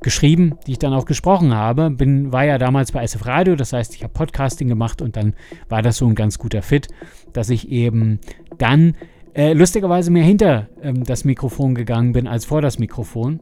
geschrieben, 0.00 0.54
die 0.66 0.72
ich 0.72 0.78
dann 0.78 0.92
auch 0.92 1.04
gesprochen 1.04 1.54
habe. 1.54 1.90
Bin, 1.90 2.32
war 2.32 2.44
ja 2.44 2.58
damals 2.58 2.92
bei 2.92 3.02
SF 3.02 3.26
Radio, 3.26 3.56
das 3.56 3.72
heißt, 3.72 3.94
ich 3.94 4.02
habe 4.02 4.12
Podcasting 4.12 4.68
gemacht 4.68 5.02
und 5.02 5.16
dann 5.16 5.34
war 5.68 5.82
das 5.82 5.96
so 5.96 6.06
ein 6.06 6.14
ganz 6.14 6.38
guter 6.38 6.62
Fit, 6.62 6.88
dass 7.32 7.50
ich 7.50 7.70
eben 7.70 8.20
dann 8.58 8.94
äh, 9.34 9.52
lustigerweise 9.52 10.10
mehr 10.10 10.24
hinter 10.24 10.68
ähm, 10.80 11.04
das 11.04 11.24
Mikrofon 11.24 11.74
gegangen 11.74 12.12
bin 12.12 12.26
als 12.26 12.44
vor 12.44 12.62
das 12.62 12.78
Mikrofon 12.78 13.40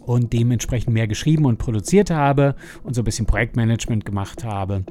und 0.00 0.32
dementsprechend 0.32 0.92
mehr 0.92 1.06
geschrieben 1.06 1.44
und 1.44 1.58
produziert 1.58 2.10
habe 2.10 2.54
und 2.82 2.94
so 2.94 3.02
ein 3.02 3.04
bisschen 3.04 3.26
Projektmanagement 3.26 4.04
gemacht 4.04 4.44
habe. 4.44 4.84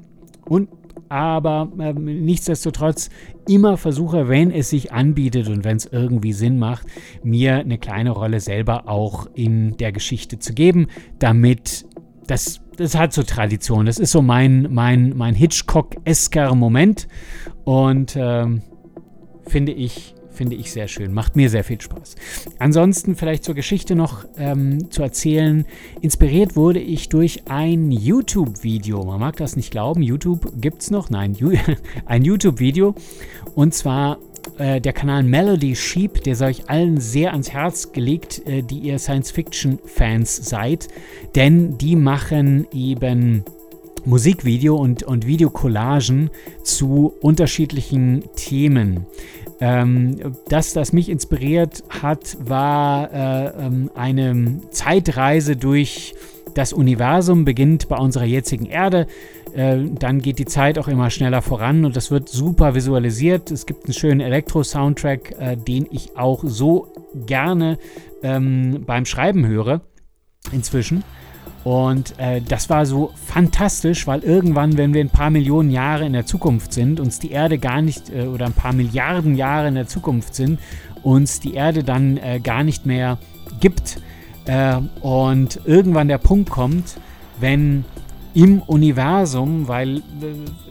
Und 0.45 0.69
aber 1.09 1.69
äh, 1.77 1.93
nichtsdestotrotz 1.93 3.09
immer 3.47 3.75
versuche, 3.75 4.29
wenn 4.29 4.49
es 4.49 4.69
sich 4.69 4.93
anbietet 4.93 5.49
und 5.49 5.65
wenn 5.65 5.77
es 5.77 5.85
irgendwie 5.85 6.31
Sinn 6.31 6.57
macht, 6.57 6.87
mir 7.21 7.57
eine 7.57 7.77
kleine 7.77 8.11
Rolle 8.11 8.39
selber 8.39 8.87
auch 8.87 9.27
in 9.33 9.75
der 9.77 9.91
Geschichte 9.91 10.39
zu 10.39 10.53
geben, 10.53 10.87
damit 11.19 11.85
das, 12.27 12.61
das 12.77 12.95
hat 12.95 13.11
so 13.11 13.23
Tradition. 13.23 13.85
Das 13.85 13.99
ist 13.99 14.11
so 14.11 14.21
mein, 14.21 14.67
mein, 14.71 15.13
mein 15.17 15.35
Hitchcock-esker 15.35 16.55
Moment 16.55 17.09
und 17.65 18.15
äh, 18.15 18.45
finde 19.47 19.73
ich 19.73 20.15
finde 20.41 20.55
ich 20.55 20.71
sehr 20.71 20.87
schön. 20.87 21.13
Macht 21.13 21.35
mir 21.35 21.51
sehr 21.51 21.63
viel 21.63 21.79
Spaß. 21.79 22.15
Ansonsten 22.57 23.15
vielleicht 23.15 23.43
zur 23.43 23.53
Geschichte 23.53 23.93
noch 23.93 24.25
ähm, 24.37 24.89
zu 24.89 25.03
erzählen. 25.03 25.67
Inspiriert 26.01 26.55
wurde 26.55 26.79
ich 26.79 27.09
durch 27.09 27.43
ein 27.47 27.91
YouTube-Video. 27.91 29.05
Man 29.05 29.19
mag 29.19 29.35
das 29.35 29.55
nicht 29.55 29.69
glauben. 29.69 30.01
YouTube 30.01 30.51
gibt 30.59 30.81
es 30.81 30.89
noch. 30.89 31.11
Nein, 31.11 31.37
ein 32.07 32.25
YouTube-Video. 32.25 32.95
Und 33.53 33.75
zwar 33.75 34.17
äh, 34.57 34.81
der 34.81 34.93
Kanal 34.93 35.21
Melody 35.21 35.75
Sheep, 35.75 36.23
der 36.23 36.35
sei 36.35 36.49
euch 36.49 36.67
allen 36.71 36.99
sehr 36.99 37.33
ans 37.33 37.51
Herz 37.51 37.91
gelegt, 37.91 38.41
äh, 38.47 38.63
die 38.63 38.79
ihr 38.79 38.97
Science-Fiction-Fans 38.97 40.37
seid. 40.37 40.87
Denn 41.35 41.77
die 41.77 41.95
machen 41.95 42.65
eben 42.73 43.43
Musikvideo 44.05 44.75
und, 44.75 45.03
und 45.03 45.27
Videocollagen 45.27 46.31
zu 46.63 47.13
unterschiedlichen 47.21 48.23
Themen. 48.35 49.05
Ähm, 49.61 50.17
das, 50.49 50.73
das 50.73 50.91
mich 50.91 51.07
inspiriert 51.07 51.83
hat, 52.01 52.35
war 52.43 53.13
äh, 53.13 53.65
ähm, 53.65 53.91
eine 53.93 54.59
Zeitreise 54.71 55.55
durch 55.55 56.15
das 56.55 56.73
Universum, 56.73 57.45
beginnt 57.45 57.87
bei 57.87 57.97
unserer 57.97 58.25
jetzigen 58.25 58.65
Erde. 58.65 59.05
Äh, 59.53 59.85
dann 59.99 60.19
geht 60.19 60.39
die 60.39 60.45
Zeit 60.45 60.79
auch 60.79 60.87
immer 60.87 61.11
schneller 61.11 61.43
voran 61.43 61.85
und 61.85 61.95
das 61.95 62.09
wird 62.09 62.27
super 62.27 62.73
visualisiert. 62.73 63.51
Es 63.51 63.67
gibt 63.67 63.85
einen 63.85 63.93
schönen 63.93 64.19
Elektro-Soundtrack, 64.19 65.35
äh, 65.39 65.57
den 65.57 65.87
ich 65.91 66.17
auch 66.17 66.43
so 66.43 66.91
gerne 67.27 67.77
ähm, 68.23 68.83
beim 68.85 69.05
Schreiben 69.05 69.45
höre 69.45 69.81
inzwischen. 70.51 71.03
Und 71.63 72.17
äh, 72.17 72.41
das 72.41 72.69
war 72.69 72.85
so 72.85 73.11
fantastisch, 73.27 74.07
weil 74.07 74.21
irgendwann, 74.21 74.77
wenn 74.77 74.93
wir 74.93 75.01
ein 75.01 75.09
paar 75.09 75.29
Millionen 75.29 75.69
Jahre 75.69 76.05
in 76.05 76.13
der 76.13 76.25
Zukunft 76.25 76.73
sind, 76.73 76.99
uns 76.99 77.19
die 77.19 77.31
Erde 77.31 77.59
gar 77.59 77.81
nicht, 77.81 78.09
äh, 78.09 78.25
oder 78.25 78.47
ein 78.47 78.53
paar 78.53 78.73
Milliarden 78.73 79.35
Jahre 79.35 79.67
in 79.67 79.75
der 79.75 79.87
Zukunft 79.87 80.33
sind, 80.33 80.59
uns 81.03 81.39
die 81.39 81.53
Erde 81.53 81.83
dann 81.83 82.17
äh, 82.17 82.39
gar 82.39 82.63
nicht 82.63 82.85
mehr 82.85 83.19
gibt. 83.59 83.99
Äh, 84.45 84.77
und 85.01 85.59
irgendwann 85.65 86.07
der 86.07 86.17
Punkt 86.17 86.49
kommt, 86.49 86.97
wenn 87.39 87.85
im 88.33 88.61
Universum, 88.61 89.67
weil 89.67 89.97
äh, 89.97 90.01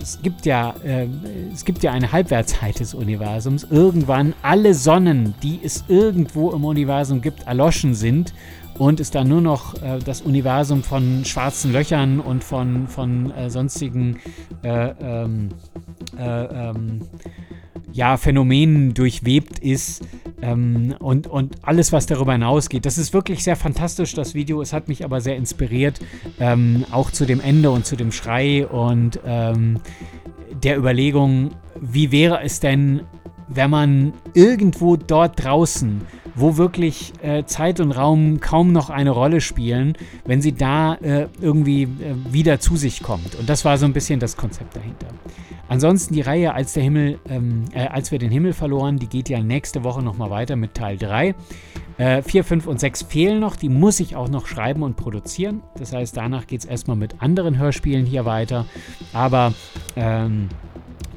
es 0.01 0.21
gibt 0.23 0.47
ja 0.47 0.75
äh, 0.83 1.07
es 1.53 1.65
gibt 1.65 1.83
ja 1.83 1.93
eine 1.93 2.11
Halbwertszeit 2.11 2.81
des 2.81 2.95
Universums, 2.95 3.67
irgendwann 3.71 4.35
alle 4.43 4.75
Sonnen, 4.75 5.35
die 5.43 5.61
es 5.63 5.85
irgendwo 5.89 6.51
im 6.53 6.65
Universum 6.65 7.21
gibt, 7.21 7.47
erloschen 7.47 7.95
sind 7.95 8.33
und 8.79 9.01
es 9.01 9.11
dann 9.11 9.29
nur 9.29 9.41
noch 9.41 9.75
äh, 9.83 9.99
das 10.05 10.23
Universum 10.23 10.83
von 10.83 11.25
schwarzen 11.25 11.73
Löchern 11.73 12.21
und 12.21 12.45
von, 12.45 12.89
von 12.89 13.31
äh, 13.33 13.51
sonstigen 13.51 14.19
äh, 14.63 14.93
ähm, 15.01 15.51
äh, 16.19 16.45
ähm, 16.71 17.01
ja, 17.93 18.17
Phänomenen 18.17 18.95
durchwebt 18.95 19.59
ist 19.59 20.05
ähm, 20.43 20.95
und, 20.99 21.27
und 21.27 21.57
alles, 21.63 21.93
was 21.93 22.07
darüber 22.07 22.33
hinausgeht. 22.33 22.87
Das 22.87 22.99
ist 22.99 23.13
wirklich 23.13 23.43
sehr 23.45 23.57
fantastisch, 23.57 24.15
das 24.15 24.35
Video. 24.35 24.63
Es 24.63 24.73
hat 24.73 24.89
mich 24.89 25.05
aber 25.05 25.21
sehr 25.21 25.37
inspiriert, 25.37 26.01
ähm, 26.39 26.85
auch 26.91 27.11
zu 27.11 27.27
dem 27.27 27.41
Ende 27.41 27.71
und 27.71 27.87
zu 27.87 27.97
dem 27.97 28.13
Schrei 28.13 28.67
und 28.67 29.21
ähm, 29.25 29.81
der 30.63 30.79
Überlegung, 30.79 31.51
wie 31.81 32.13
wäre 32.13 32.43
es 32.43 32.61
denn, 32.61 33.03
wenn 33.49 33.71
man 33.71 34.13
irgendwo 34.35 34.97
dort 34.97 35.43
draußen 35.43 36.03
wo 36.41 36.57
wirklich 36.57 37.13
äh, 37.23 37.45
Zeit 37.45 37.81
und 37.81 37.93
Raum 37.93 38.41
kaum 38.41 38.73
noch 38.73 38.91
eine 38.91 39.11
Rolle 39.11 39.41
spielen, 39.41 39.95
wenn 40.25 40.41
sie 40.41 40.53
da 40.53 40.95
äh, 40.95 41.29
irgendwie 41.41 41.83
äh, 41.83 41.89
wieder 42.33 42.61
zu 42.61 42.77
sich 42.77 43.03
kommt. 43.03 43.35
Und 43.37 43.49
das 43.49 43.65
war 43.65 43.79
so 43.79 43.87
ein 43.87 43.93
bisschen 43.93 44.21
das 44.21 44.37
Konzept 44.37 44.77
dahinter. 44.77 45.09
Ansonsten 45.69 46.15
die 46.15 46.21
Reihe 46.21 46.53
Als 46.53 46.73
der 46.73 46.83
Himmel, 46.83 47.21
ähm, 47.29 47.65
äh, 47.73 47.87
als 47.87 48.11
wir 48.11 48.19
den 48.19 48.31
Himmel 48.31 48.53
verloren, 48.53 48.99
die 48.99 49.07
geht 49.07 49.29
ja 49.29 49.41
nächste 49.41 49.85
Woche 49.85 50.03
nochmal 50.03 50.31
weiter 50.31 50.57
mit 50.57 50.75
Teil 50.75 50.97
3. 50.97 51.35
4, 52.23 52.45
5 52.45 52.67
und 52.67 52.81
6 52.81 53.03
fehlen 53.03 53.41
noch, 53.41 53.57
die 53.57 53.69
muss 53.69 54.01
ich 54.01 54.17
auch 54.17 54.31
noch 54.31 54.47
schreiben 54.47 54.83
und 54.83 54.97
produzieren. 54.97 55.61
Das 55.77 55.93
heißt, 55.93 56.17
danach 56.17 56.47
geht 56.47 56.61
es 56.61 56.65
erstmal 56.65 56.97
mit 56.97 57.21
anderen 57.21 57.59
Hörspielen 57.59 58.07
hier 58.07 58.25
weiter. 58.25 58.65
Aber 59.13 59.53
ähm, 59.97 60.49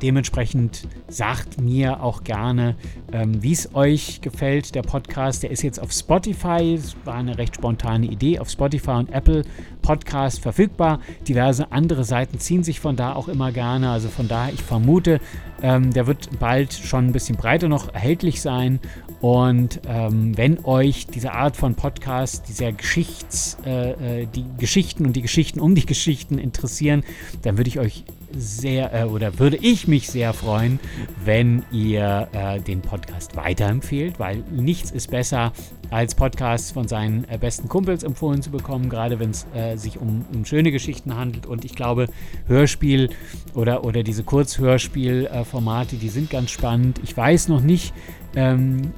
Dementsprechend 0.03 0.85
sagt 1.07 1.61
mir 1.61 2.03
auch 2.03 2.25
gerne, 2.25 2.75
ähm, 3.13 3.41
wie 3.41 3.53
es 3.53 3.73
euch 3.73 4.19
gefällt. 4.19 4.75
Der 4.75 4.81
Podcast, 4.81 5.43
der 5.43 5.51
ist 5.51 5.63
jetzt 5.63 5.79
auf 5.79 5.93
Spotify. 5.93 6.73
Es 6.73 6.97
war 7.05 7.15
eine 7.15 7.37
recht 7.37 7.55
spontane 7.55 8.07
Idee. 8.07 8.37
Auf 8.39 8.49
Spotify 8.49 8.91
und 8.91 9.13
Apple 9.13 9.43
Podcast 9.81 10.41
verfügbar. 10.41 10.99
Diverse 11.25 11.71
andere 11.71 12.03
Seiten 12.03 12.37
ziehen 12.37 12.65
sich 12.65 12.81
von 12.81 12.97
da 12.97 13.13
auch 13.13 13.29
immer 13.29 13.53
gerne. 13.53 13.91
Also 13.91 14.09
von 14.09 14.27
daher, 14.27 14.53
ich 14.53 14.61
vermute, 14.61 15.21
ähm, 15.61 15.93
der 15.93 16.05
wird 16.05 16.37
bald 16.37 16.73
schon 16.73 17.07
ein 17.07 17.11
bisschen 17.13 17.37
breiter 17.37 17.69
noch 17.69 17.93
erhältlich 17.93 18.41
sein. 18.41 18.81
Und 19.21 19.79
ähm, 19.87 20.37
wenn 20.37 20.65
euch 20.65 21.07
diese 21.07 21.31
Art 21.31 21.55
von 21.55 21.75
Podcast, 21.75 22.49
dieser 22.49 22.73
Geschichts, 22.73 23.57
äh, 23.65 24.23
äh 24.23 24.27
die 24.27 24.43
Geschichten 24.57 25.05
und 25.05 25.15
die 25.15 25.21
Geschichten 25.21 25.61
um 25.61 25.75
die 25.75 25.85
Geschichten 25.85 26.39
interessieren, 26.39 27.05
dann 27.43 27.55
würde 27.55 27.69
ich 27.69 27.79
euch 27.79 28.03
sehr 28.35 28.93
äh, 28.93 29.03
oder 29.05 29.39
würde 29.39 29.57
ich 29.57 29.87
mich 29.87 30.09
sehr 30.09 30.33
freuen, 30.33 30.79
wenn 31.23 31.63
ihr 31.71 32.27
äh, 32.33 32.59
den 32.59 32.81
Podcast 32.81 33.35
weiterempfehlt, 33.35 34.19
weil 34.19 34.43
nichts 34.51 34.91
ist 34.91 35.11
besser 35.11 35.51
als 35.89 36.15
Podcasts 36.15 36.71
von 36.71 36.87
seinen 36.87 37.25
äh, 37.29 37.37
besten 37.37 37.69
Kumpels 37.69 38.03
empfohlen 38.03 38.41
zu 38.41 38.49
bekommen, 38.49 38.89
gerade 38.89 39.19
wenn 39.19 39.29
es 39.29 39.45
äh, 39.53 39.75
sich 39.75 39.99
um, 39.99 40.25
um, 40.33 40.45
schöne 40.45 40.71
Geschichten 40.71 41.15
handelt. 41.15 41.45
Und 41.45 41.65
ich 41.65 41.75
glaube, 41.75 42.07
Hörspiel 42.47 43.09
oder, 43.53 43.83
oder 43.83 44.03
diese 44.03 44.23
Kurzhörspielformate, 44.23 45.97
die 45.97 46.09
sind 46.09 46.29
ganz 46.29 46.49
spannend. 46.49 46.99
Ich 47.03 47.15
weiß 47.15 47.47
noch 47.47 47.61
nicht, 47.61 47.93
ähm, 48.35 48.91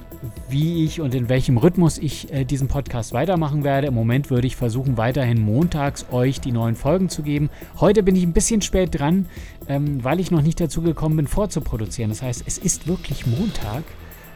wie 0.48 0.84
ich 0.84 1.00
und 1.00 1.14
in 1.14 1.28
welchem 1.28 1.58
Rhythmus 1.58 1.98
ich 1.98 2.32
äh, 2.32 2.44
diesen 2.44 2.68
Podcast 2.68 3.12
weitermachen 3.12 3.64
werde. 3.64 3.88
Im 3.88 3.94
Moment 3.94 4.30
würde 4.30 4.46
ich 4.46 4.56
versuchen, 4.56 4.96
weiterhin 4.96 5.40
montags 5.40 6.06
euch 6.12 6.40
die 6.40 6.52
neuen 6.52 6.74
Folgen 6.74 7.08
zu 7.08 7.22
geben. 7.22 7.50
Heute 7.80 8.02
bin 8.02 8.16
ich 8.16 8.22
ein 8.22 8.32
bisschen 8.32 8.62
spät 8.62 8.98
dran, 8.98 9.26
ähm, 9.68 10.02
weil 10.04 10.20
ich 10.20 10.30
noch 10.30 10.42
nicht 10.42 10.60
dazu 10.60 10.82
gekommen 10.82 11.16
bin, 11.16 11.26
vorzuproduzieren. 11.26 12.10
Das 12.10 12.22
heißt, 12.22 12.44
es 12.46 12.58
ist 12.58 12.86
wirklich 12.86 13.26
Montag, 13.26 13.84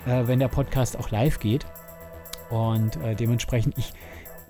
äh, 0.06 0.26
wenn 0.26 0.38
der 0.38 0.48
Podcast 0.48 0.98
auch 0.98 1.10
live 1.10 1.38
geht. 1.38 1.66
Und 2.50 2.96
äh, 2.96 3.14
dementsprechend, 3.14 3.78
ich 3.78 3.92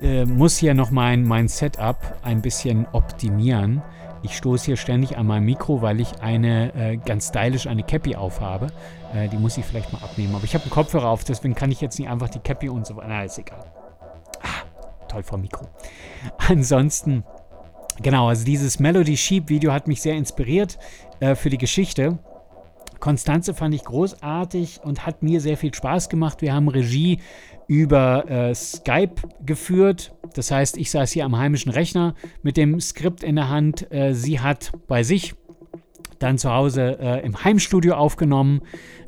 äh, 0.01 0.25
muss 0.25 0.57
hier 0.57 0.75
noch 0.75 0.91
mein, 0.91 1.25
mein 1.25 1.49
Setup 1.49 1.99
ein 2.23 2.43
bisschen 2.43 2.87
optimieren. 2.93 3.83
Ich 4.23 4.37
stoße 4.37 4.67
hier 4.67 4.77
ständig 4.77 5.17
an 5.17 5.27
meinem 5.27 5.47
Mikro, 5.47 5.83
weil 5.83 6.01
ich 6.01 6.21
eine 6.21 6.75
äh, 6.75 6.97
ganz 6.97 7.29
stylisch 7.29 7.67
eine 7.67 7.83
Cappy 7.83 8.17
aufhabe. 8.17 8.69
Äh, 9.15 9.29
die 9.29 9.37
muss 9.37 9.57
ich 9.59 9.65
vielleicht 9.65 9.93
mal 9.93 10.03
abnehmen. 10.03 10.35
Aber 10.35 10.45
ich 10.45 10.55
habe 10.55 10.65
einen 10.65 10.71
Kopfhörer 10.71 11.09
auf, 11.09 11.25
deswegen 11.25 11.55
kann 11.55 11.71
ich 11.71 11.81
jetzt 11.81 11.99
nicht 11.99 12.09
einfach 12.09 12.29
die 12.29 12.39
Cappy 12.39 12.69
und 12.69 12.87
so 12.87 12.97
weiter. 12.97 13.09
Na, 13.09 13.25
ist 13.25 13.39
egal. 13.39 13.65
Ah, 14.43 15.07
toll 15.09 15.23
vom 15.23 15.41
Mikro. 15.41 15.69
Ansonsten, 16.49 17.25
genau, 18.03 18.29
also 18.29 18.45
dieses 18.45 18.79
Melody 18.79 19.17
Sheep 19.17 19.49
Video 19.49 19.73
hat 19.73 19.89
mich 19.89 20.03
sehr 20.03 20.15
inspiriert 20.15 20.79
äh, 21.21 21.35
für 21.35 21.51
die 21.51 21.59
Geschichte. 21.59 22.19
Konstanze 23.01 23.55
fand 23.55 23.75
ich 23.75 23.85
großartig 23.85 24.81
und 24.85 25.07
hat 25.07 25.23
mir 25.23 25.41
sehr 25.41 25.57
viel 25.57 25.75
Spaß 25.75 26.11
gemacht. 26.11 26.43
Wir 26.43 26.53
haben 26.53 26.69
Regie 26.69 27.21
über 27.67 28.29
äh, 28.29 28.55
Skype 28.55 29.15
geführt. 29.45 30.13
Das 30.35 30.51
heißt, 30.51 30.77
ich 30.77 30.91
saß 30.91 31.13
hier 31.13 31.25
am 31.25 31.37
heimischen 31.37 31.73
Rechner 31.73 32.15
mit 32.43 32.57
dem 32.57 32.79
Skript 32.81 33.23
in 33.23 33.37
der 33.37 33.49
Hand. 33.49 33.91
Äh, 33.91 34.13
sie 34.13 34.41
hat 34.41 34.73
bei 34.87 35.03
sich 35.03 35.35
dann 36.21 36.39
zu 36.39 36.53
Hause 36.53 36.99
äh, 37.01 37.27
im 37.27 37.43
Heimstudio 37.43 37.95
aufgenommen. 37.95 38.61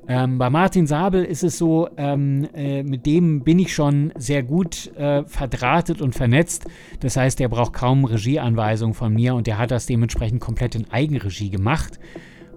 Ähm, 0.09 0.39
bei 0.39 0.51
Martin 0.51 0.89
Sabel 0.89 1.25
ist 1.25 1.45
es 1.45 1.59
so, 1.59 1.89
ähm, 1.97 2.49
äh, 2.55 2.83
mit 2.83 3.07
dem 3.07 3.45
bin 3.45 3.61
ich 3.61 3.73
schon 3.73 4.13
sehr 4.17 4.43
gut 4.43 4.91
äh, 4.97 5.23
verdrahtet 5.25 6.03
und 6.03 6.15
vernetzt. 6.15 6.67
Das 7.01 7.17
heißt, 7.17 7.41
er 7.41 7.49
braucht 7.49 7.73
kaum 7.73 8.05
Regieanweisungen 8.05 8.95
von 8.95 9.13
mir 9.13 9.35
und 9.37 9.47
er 9.47 9.59
hat 9.59 9.71
das 9.71 9.87
dementsprechend 9.87 10.41
komplett 10.41 10.75
in 10.75 10.91
Eigenregie 10.91 11.51
gemacht 11.51 12.01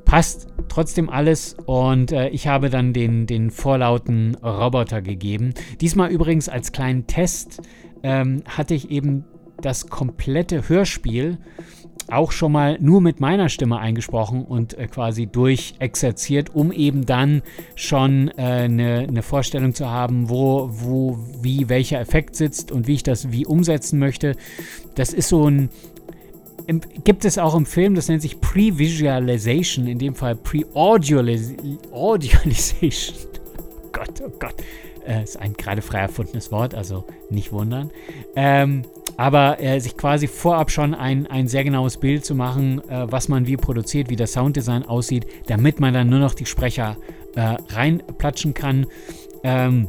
passt 0.06 0.48
trotzdem 0.70 1.10
alles 1.10 1.58
und 1.66 2.12
äh, 2.12 2.30
ich 2.30 2.48
habe 2.48 2.70
dann 2.70 2.94
den, 2.94 3.26
den 3.26 3.50
vorlauten 3.50 4.36
Roboter 4.36 5.02
gegeben. 5.02 5.54
Diesmal 5.82 6.12
übrigens 6.12 6.48
als 6.48 6.72
kleinen 6.72 7.08
Test 7.08 7.62
ähm, 8.04 8.44
hatte 8.48 8.76
ich 8.76 8.92
eben 8.92 9.26
das 9.62 9.88
komplette 9.88 10.70
Hörspiel 10.70 11.40
auch 12.08 12.32
schon 12.32 12.52
mal 12.52 12.78
nur 12.80 13.02
mit 13.02 13.20
meiner 13.20 13.50
Stimme 13.50 13.80
eingesprochen 13.80 14.46
und 14.46 14.78
äh, 14.78 14.88
quasi 14.88 15.26
durchexerziert, 15.26 16.54
um 16.54 16.72
eben 16.72 17.06
dann 17.06 17.42
schon 17.76 18.30
eine 18.38 19.04
äh, 19.04 19.08
ne 19.08 19.22
Vorstellung 19.22 19.74
zu 19.74 19.90
haben, 19.90 20.30
wo, 20.30 20.70
wo, 20.72 21.20
wie 21.42 21.70
welcher 21.70 22.00
Effekt 22.00 22.36
sitzt 22.36 22.72
und 22.72 22.88
wie 22.88 22.94
ich 22.96 23.04
das 23.04 23.32
wie 23.32 23.46
umsetzen 23.46 24.00
möchte. 24.00 24.36
Das 24.96 25.14
ist 25.14 25.30
so 25.30 25.50
ein 25.50 25.70
im, 26.68 26.82
gibt 27.04 27.26
es 27.26 27.38
auch 27.38 27.56
im 27.56 27.66
Film, 27.66 27.96
das 27.96 28.08
nennt 28.08 28.22
sich 28.22 28.42
Pre-Visualization, 28.42 29.88
in 29.88 30.00
dem 30.00 30.16
Fall 30.16 30.36
Pre-Audialization. 30.36 31.78
oh 31.92 32.18
Gott, 33.92 34.22
oh 34.26 34.32
Gott. 34.40 34.56
Äh, 35.08 35.24
ist 35.24 35.40
ein 35.40 35.54
gerade 35.54 35.82
frei 35.82 36.00
erfundenes 36.00 36.52
Wort, 36.52 36.74
also 36.74 37.06
nicht 37.30 37.52
wundern. 37.52 37.92
Ähm, 38.36 38.84
aber 39.18 39.62
äh, 39.62 39.80
sich 39.80 39.96
quasi 39.96 40.28
vorab 40.28 40.72
schon 40.72 40.94
ein, 40.94 41.28
ein 41.28 41.48
sehr 41.48 41.64
genaues 41.64 41.98
Bild 41.98 42.26
zu 42.26 42.36
machen, 42.36 42.82
äh, 42.90 43.12
was 43.12 43.28
man 43.28 43.48
wie 43.48 43.56
produziert, 43.56 44.10
wie 44.10 44.16
das 44.16 44.34
Sounddesign 44.34 44.84
aussieht, 44.84 45.26
damit 45.48 45.80
man 45.80 45.94
dann 45.94 46.10
nur 46.10 46.20
noch 46.20 46.34
die 46.34 46.46
Sprecher 46.46 46.98
äh, 47.36 47.56
reinplatschen 47.70 48.54
kann. 48.54 48.88
Ähm, 49.44 49.88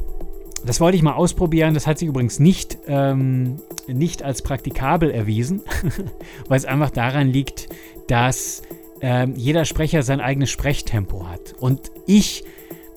das 0.65 0.79
wollte 0.79 0.97
ich 0.97 1.03
mal 1.03 1.13
ausprobieren. 1.13 1.73
Das 1.73 1.87
hat 1.87 1.97
sich 1.97 2.07
übrigens 2.07 2.39
nicht, 2.39 2.77
ähm, 2.87 3.57
nicht 3.87 4.23
als 4.23 4.41
praktikabel 4.41 5.11
erwiesen, 5.11 5.61
weil 6.47 6.57
es 6.57 6.65
einfach 6.65 6.89
daran 6.89 7.27
liegt, 7.27 7.69
dass 8.07 8.61
ähm, 9.01 9.33
jeder 9.35 9.65
Sprecher 9.65 10.03
sein 10.03 10.19
eigenes 10.19 10.49
Sprechtempo 10.49 11.27
hat. 11.27 11.53
Und 11.59 11.91
ich 12.05 12.43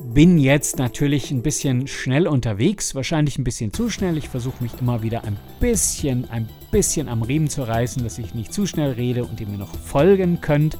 bin 0.02 0.38
jetzt 0.38 0.78
natürlich 0.78 1.30
ein 1.30 1.42
bisschen 1.42 1.86
schnell 1.86 2.26
unterwegs, 2.26 2.94
wahrscheinlich 2.94 3.38
ein 3.38 3.44
bisschen 3.44 3.72
zu 3.72 3.90
schnell. 3.90 4.16
Ich 4.16 4.28
versuche 4.28 4.62
mich 4.62 4.72
immer 4.80 5.02
wieder 5.02 5.24
ein 5.24 5.36
bisschen, 5.60 6.28
ein 6.30 6.48
bisschen 6.70 7.08
am 7.08 7.22
Riemen 7.22 7.48
zu 7.48 7.62
reißen, 7.62 8.02
dass 8.02 8.18
ich 8.18 8.34
nicht 8.34 8.52
zu 8.52 8.66
schnell 8.66 8.92
rede 8.92 9.24
und 9.24 9.40
ihr 9.40 9.46
mir 9.46 9.58
noch 9.58 9.74
folgen 9.76 10.40
könnt. 10.40 10.76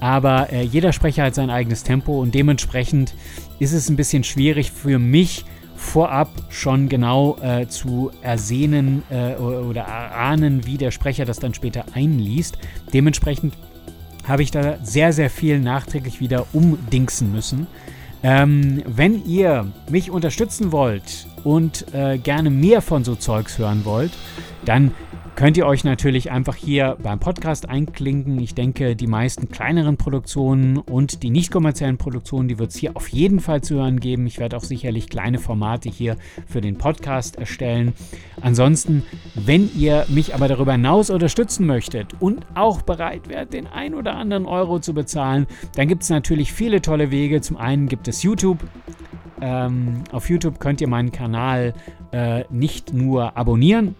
Aber 0.00 0.52
äh, 0.52 0.62
jeder 0.62 0.92
Sprecher 0.92 1.24
hat 1.24 1.34
sein 1.34 1.50
eigenes 1.50 1.82
Tempo 1.82 2.20
und 2.20 2.34
dementsprechend 2.34 3.14
ist 3.58 3.72
es 3.72 3.88
ein 3.88 3.96
bisschen 3.96 4.24
schwierig 4.24 4.72
für 4.72 4.98
mich 4.98 5.44
vorab 5.76 6.30
schon 6.48 6.88
genau 6.88 7.36
äh, 7.42 7.68
zu 7.68 8.10
ersehnen 8.22 9.02
äh, 9.10 9.34
oder 9.34 9.82
erahnen, 9.82 10.66
wie 10.66 10.78
der 10.78 10.90
Sprecher 10.90 11.24
das 11.24 11.38
dann 11.38 11.54
später 11.54 11.84
einliest. 11.94 12.58
Dementsprechend 12.92 13.54
habe 14.26 14.42
ich 14.42 14.50
da 14.50 14.78
sehr, 14.82 15.12
sehr 15.12 15.30
viel 15.30 15.60
nachträglich 15.60 16.20
wieder 16.20 16.46
umdingsen 16.52 17.30
müssen. 17.30 17.66
Ähm, 18.26 18.82
wenn 18.86 19.26
ihr 19.26 19.66
mich 19.90 20.10
unterstützen 20.10 20.72
wollt 20.72 21.26
und 21.44 21.84
äh, 21.92 22.16
gerne 22.16 22.48
mehr 22.48 22.80
von 22.80 23.04
so 23.04 23.16
Zeugs 23.16 23.58
hören 23.58 23.84
wollt, 23.84 24.12
dann 24.64 24.92
könnt 25.36 25.56
ihr 25.56 25.66
euch 25.66 25.82
natürlich 25.84 26.30
einfach 26.30 26.54
hier 26.54 26.96
beim 27.02 27.18
Podcast 27.18 27.68
einklinken. 27.68 28.38
Ich 28.38 28.54
denke, 28.54 28.94
die 28.94 29.06
meisten 29.06 29.48
kleineren 29.48 29.96
Produktionen 29.96 30.78
und 30.78 31.22
die 31.22 31.30
nicht 31.30 31.50
kommerziellen 31.50 31.98
Produktionen, 31.98 32.48
die 32.48 32.58
wird 32.58 32.70
es 32.70 32.76
hier 32.76 32.96
auf 32.96 33.08
jeden 33.08 33.40
Fall 33.40 33.60
zu 33.60 33.76
hören 33.76 33.98
geben. 33.98 34.26
Ich 34.26 34.38
werde 34.38 34.56
auch 34.56 34.62
sicherlich 34.62 35.08
kleine 35.08 35.38
Formate 35.38 35.88
hier 35.88 36.16
für 36.46 36.60
den 36.60 36.78
Podcast 36.78 37.36
erstellen. 37.36 37.94
Ansonsten, 38.40 39.02
wenn 39.34 39.70
ihr 39.76 40.06
mich 40.08 40.34
aber 40.34 40.46
darüber 40.46 40.72
hinaus 40.72 41.10
unterstützen 41.10 41.66
möchtet 41.66 42.14
und 42.20 42.46
auch 42.54 42.82
bereit 42.82 43.28
wärt, 43.28 43.52
den 43.52 43.66
ein 43.66 43.94
oder 43.94 44.14
anderen 44.14 44.46
Euro 44.46 44.78
zu 44.78 44.94
bezahlen, 44.94 45.46
dann 45.74 45.88
gibt 45.88 46.04
es 46.04 46.10
natürlich 46.10 46.52
viele 46.52 46.80
tolle 46.80 47.10
Wege. 47.10 47.40
Zum 47.40 47.56
einen 47.56 47.88
gibt 47.88 48.06
es 48.06 48.22
YouTube. 48.22 48.58
Ähm, 49.40 50.04
auf 50.12 50.30
YouTube 50.30 50.60
könnt 50.60 50.80
ihr 50.80 50.88
meinen 50.88 51.10
Kanal 51.10 51.74
äh, 52.12 52.44
nicht 52.50 52.92
nur 52.92 53.36
abonnieren, 53.36 53.96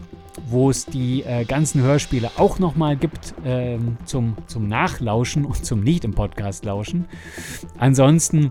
wo 0.47 0.71
es 0.71 0.87
die 0.87 1.23
äh, 1.23 1.45
ganzen 1.45 1.83
Hörspiele 1.83 2.31
auch 2.37 2.59
nochmal 2.59 2.97
gibt 2.97 3.35
ähm, 3.45 3.97
zum, 4.05 4.37
zum 4.47 4.69
Nachlauschen 4.69 5.45
und 5.45 5.65
zum 5.65 5.81
Nicht 5.81 6.05
im 6.05 6.15
Podcast 6.15 6.65
lauschen. 6.65 7.07
Ansonsten, 7.79 8.51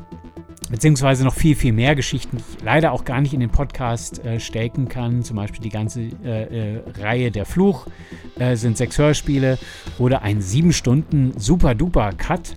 beziehungsweise 0.69 1.23
noch 1.23 1.33
viel, 1.33 1.55
viel 1.55 1.73
mehr 1.73 1.95
Geschichten, 1.95 2.37
die 2.37 2.43
ich 2.57 2.63
leider 2.63 2.91
auch 2.91 3.05
gar 3.05 3.21
nicht 3.21 3.33
in 3.33 3.39
den 3.39 3.49
Podcast 3.49 4.23
äh, 4.25 4.39
stecken 4.39 4.87
kann. 4.87 5.23
Zum 5.23 5.35
Beispiel 5.35 5.61
die 5.61 5.69
ganze 5.69 6.01
äh, 6.01 6.75
äh 6.75 6.83
Reihe 6.99 7.31
Der 7.31 7.45
Fluch 7.45 7.87
äh, 8.39 8.55
sind 8.55 8.77
sechs 8.77 8.97
Hörspiele 8.97 9.57
oder 9.99 10.21
ein 10.21 10.41
sieben 10.41 10.73
Stunden 10.73 11.33
super-duper 11.37 12.11
Cut. 12.13 12.55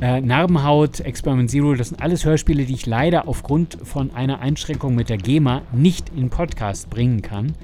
Äh, 0.00 0.22
Narbenhaut, 0.22 1.00
Experiment 1.00 1.50
Zero, 1.50 1.74
das 1.74 1.88
sind 1.88 2.00
alles 2.00 2.24
Hörspiele, 2.24 2.64
die 2.64 2.72
ich 2.72 2.86
leider 2.86 3.28
aufgrund 3.28 3.76
von 3.84 4.14
einer 4.14 4.40
Einschränkung 4.40 4.94
mit 4.94 5.10
der 5.10 5.18
GEMA 5.18 5.60
nicht 5.72 6.10
in 6.16 6.30
Podcast 6.30 6.88
bringen 6.88 7.20
kann. 7.20 7.54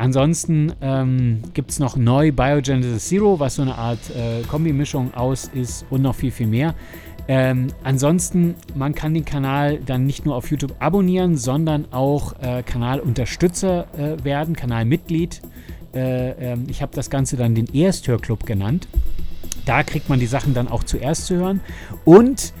Ansonsten 0.00 0.72
ähm, 0.80 1.42
gibt 1.52 1.72
es 1.72 1.78
noch 1.78 1.94
neu 1.94 2.32
Biogenesis 2.32 3.06
Zero, 3.08 3.38
was 3.38 3.56
so 3.56 3.62
eine 3.62 3.74
Art 3.74 3.98
äh, 4.16 4.40
Kombimischung 4.48 5.12
aus 5.12 5.50
ist 5.52 5.84
und 5.90 6.00
noch 6.00 6.14
viel, 6.14 6.30
viel 6.30 6.46
mehr. 6.46 6.74
Ähm, 7.28 7.66
ansonsten, 7.84 8.54
man 8.74 8.94
kann 8.94 9.12
den 9.12 9.26
Kanal 9.26 9.76
dann 9.84 10.06
nicht 10.06 10.24
nur 10.24 10.36
auf 10.36 10.50
YouTube 10.50 10.74
abonnieren, 10.78 11.36
sondern 11.36 11.92
auch 11.92 12.32
äh, 12.40 12.62
Kanalunterstützer 12.62 13.88
äh, 13.92 14.24
werden, 14.24 14.56
Kanalmitglied. 14.56 15.42
Äh, 15.92 16.30
ähm, 16.52 16.64
ich 16.68 16.80
habe 16.80 16.92
das 16.94 17.10
Ganze 17.10 17.36
dann 17.36 17.54
den 17.54 17.66
Ersthörclub 17.66 18.46
genannt. 18.46 18.88
Da 19.66 19.82
kriegt 19.82 20.08
man 20.08 20.18
die 20.18 20.24
Sachen 20.24 20.54
dann 20.54 20.68
auch 20.68 20.82
zuerst 20.82 21.26
zu 21.26 21.36
hören. 21.36 21.60
Und 22.06 22.54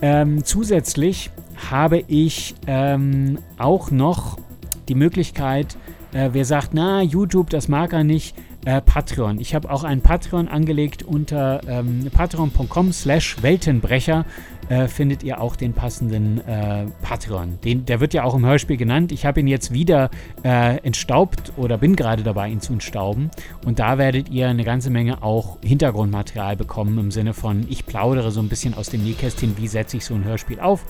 ähm, 0.00 0.44
zusätzlich 0.44 1.32
habe 1.72 2.04
ich 2.06 2.54
ähm, 2.68 3.38
auch 3.58 3.90
noch 3.90 4.38
die 4.86 4.94
Möglichkeit, 4.94 5.76
äh, 6.14 6.30
wer 6.32 6.44
sagt, 6.44 6.70
na, 6.72 7.02
YouTube, 7.02 7.50
das 7.50 7.68
mag 7.68 7.92
er 7.92 8.04
nicht, 8.04 8.34
äh, 8.64 8.80
Patreon. 8.80 9.38
Ich 9.40 9.54
habe 9.54 9.70
auch 9.70 9.84
einen 9.84 10.00
Patreon 10.00 10.48
angelegt 10.48 11.02
unter 11.02 11.60
ähm, 11.68 12.08
patreon.com 12.10 12.92
slash 12.92 13.42
Weltenbrecher. 13.42 14.24
Äh, 14.70 14.88
findet 14.88 15.22
ihr 15.22 15.42
auch 15.42 15.56
den 15.56 15.74
passenden 15.74 16.40
äh, 16.46 16.86
Patreon. 17.02 17.58
Den, 17.62 17.84
der 17.84 18.00
wird 18.00 18.14
ja 18.14 18.24
auch 18.24 18.34
im 18.34 18.46
Hörspiel 18.46 18.78
genannt. 18.78 19.12
Ich 19.12 19.26
habe 19.26 19.40
ihn 19.40 19.46
jetzt 19.46 19.74
wieder 19.74 20.08
äh, 20.42 20.78
entstaubt 20.78 21.52
oder 21.58 21.76
bin 21.76 21.96
gerade 21.96 22.22
dabei, 22.22 22.48
ihn 22.48 22.62
zu 22.62 22.72
entstauben. 22.72 23.30
Und 23.66 23.78
da 23.78 23.98
werdet 23.98 24.30
ihr 24.30 24.48
eine 24.48 24.64
ganze 24.64 24.88
Menge 24.88 25.22
auch 25.22 25.58
Hintergrundmaterial 25.62 26.56
bekommen 26.56 26.96
im 26.98 27.10
Sinne 27.10 27.34
von, 27.34 27.66
ich 27.68 27.84
plaudere 27.84 28.30
so 28.30 28.40
ein 28.40 28.48
bisschen 28.48 28.72
aus 28.72 28.88
dem 28.88 29.04
Nähkästchen, 29.04 29.58
wie 29.58 29.68
setze 29.68 29.98
ich 29.98 30.06
so 30.06 30.14
ein 30.14 30.24
Hörspiel 30.24 30.60
auf. 30.60 30.86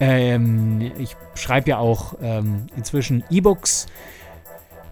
Ähm, 0.00 0.90
ich 0.98 1.14
schreibe 1.36 1.70
ja 1.70 1.78
auch 1.78 2.14
ähm, 2.20 2.66
inzwischen 2.76 3.22
E-Books. 3.30 3.86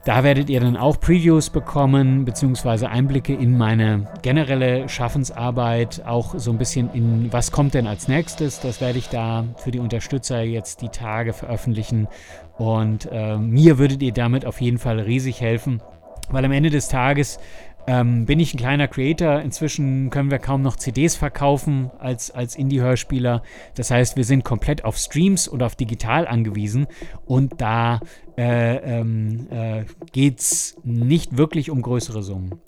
Da 0.05 0.25
werdet 0.25 0.49
ihr 0.49 0.61
dann 0.61 0.79
auch 0.79 0.99
Previews 0.99 1.51
bekommen, 1.51 2.25
beziehungsweise 2.25 2.89
Einblicke 2.89 3.35
in 3.35 3.59
meine 3.59 4.07
generelle 4.23 4.89
Schaffensarbeit, 4.89 6.07
auch 6.07 6.39
so 6.39 6.51
ein 6.51 6.57
bisschen 6.59 6.91
in, 6.95 7.31
was 7.33 7.53
kommt 7.53 7.75
denn 7.75 7.87
als 7.87 8.09
nächstes. 8.09 8.61
Das 8.61 8.81
werde 8.81 8.99
ich 8.99 9.11
da 9.11 9.45
für 9.57 9.71
die 9.71 9.79
Unterstützer 9.79 10.41
jetzt 10.41 10.81
die 10.81 10.89
Tage 10.89 11.35
veröffentlichen. 11.35 12.09
Und 12.57 13.11
äh, 13.13 13.37
mir 13.37 13.79
würdet 13.79 14.03
ihr 14.03 14.13
damit 14.13 14.47
auf 14.47 14.63
jeden 14.63 14.79
Fall 14.79 15.01
riesig 15.01 15.43
helfen, 15.43 15.83
weil 16.31 16.47
am 16.47 16.53
Ende 16.53 16.71
des 16.71 16.89
Tages 16.89 17.39
ähm, 17.87 18.27
bin 18.27 18.41
ich 18.41 18.55
ein 18.55 18.59
kleiner 18.59 18.89
Creator. 18.89 19.41
Inzwischen 19.41 20.11
können 20.11 20.31
wir 20.31 20.39
kaum 20.39 20.63
noch 20.63 20.77
CDs 20.77 21.17
verkaufen 21.17 21.91
als, 21.99 22.31
als 22.31 22.57
Indie-Hörspieler. 22.57 23.43
Das 23.75 23.91
heißt, 23.91 24.17
wir 24.17 24.25
sind 24.25 24.45
komplett 24.45 24.85
auf 24.85 24.97
Streams 24.97 25.49
und 25.49 25.63
auf 25.63 25.77
digital 25.77 26.27
angewiesen. 26.27 26.87
Und 27.27 27.61
da 27.61 28.01
äh, 28.37 28.77
ähm, 28.77 29.49
äh, 29.51 29.85
geht 30.13 30.41
es 30.41 30.77
nicht 30.85 31.37
wirklich 31.37 31.71
um 31.71 31.83
größere 31.83 32.23
Summen. 32.23 32.61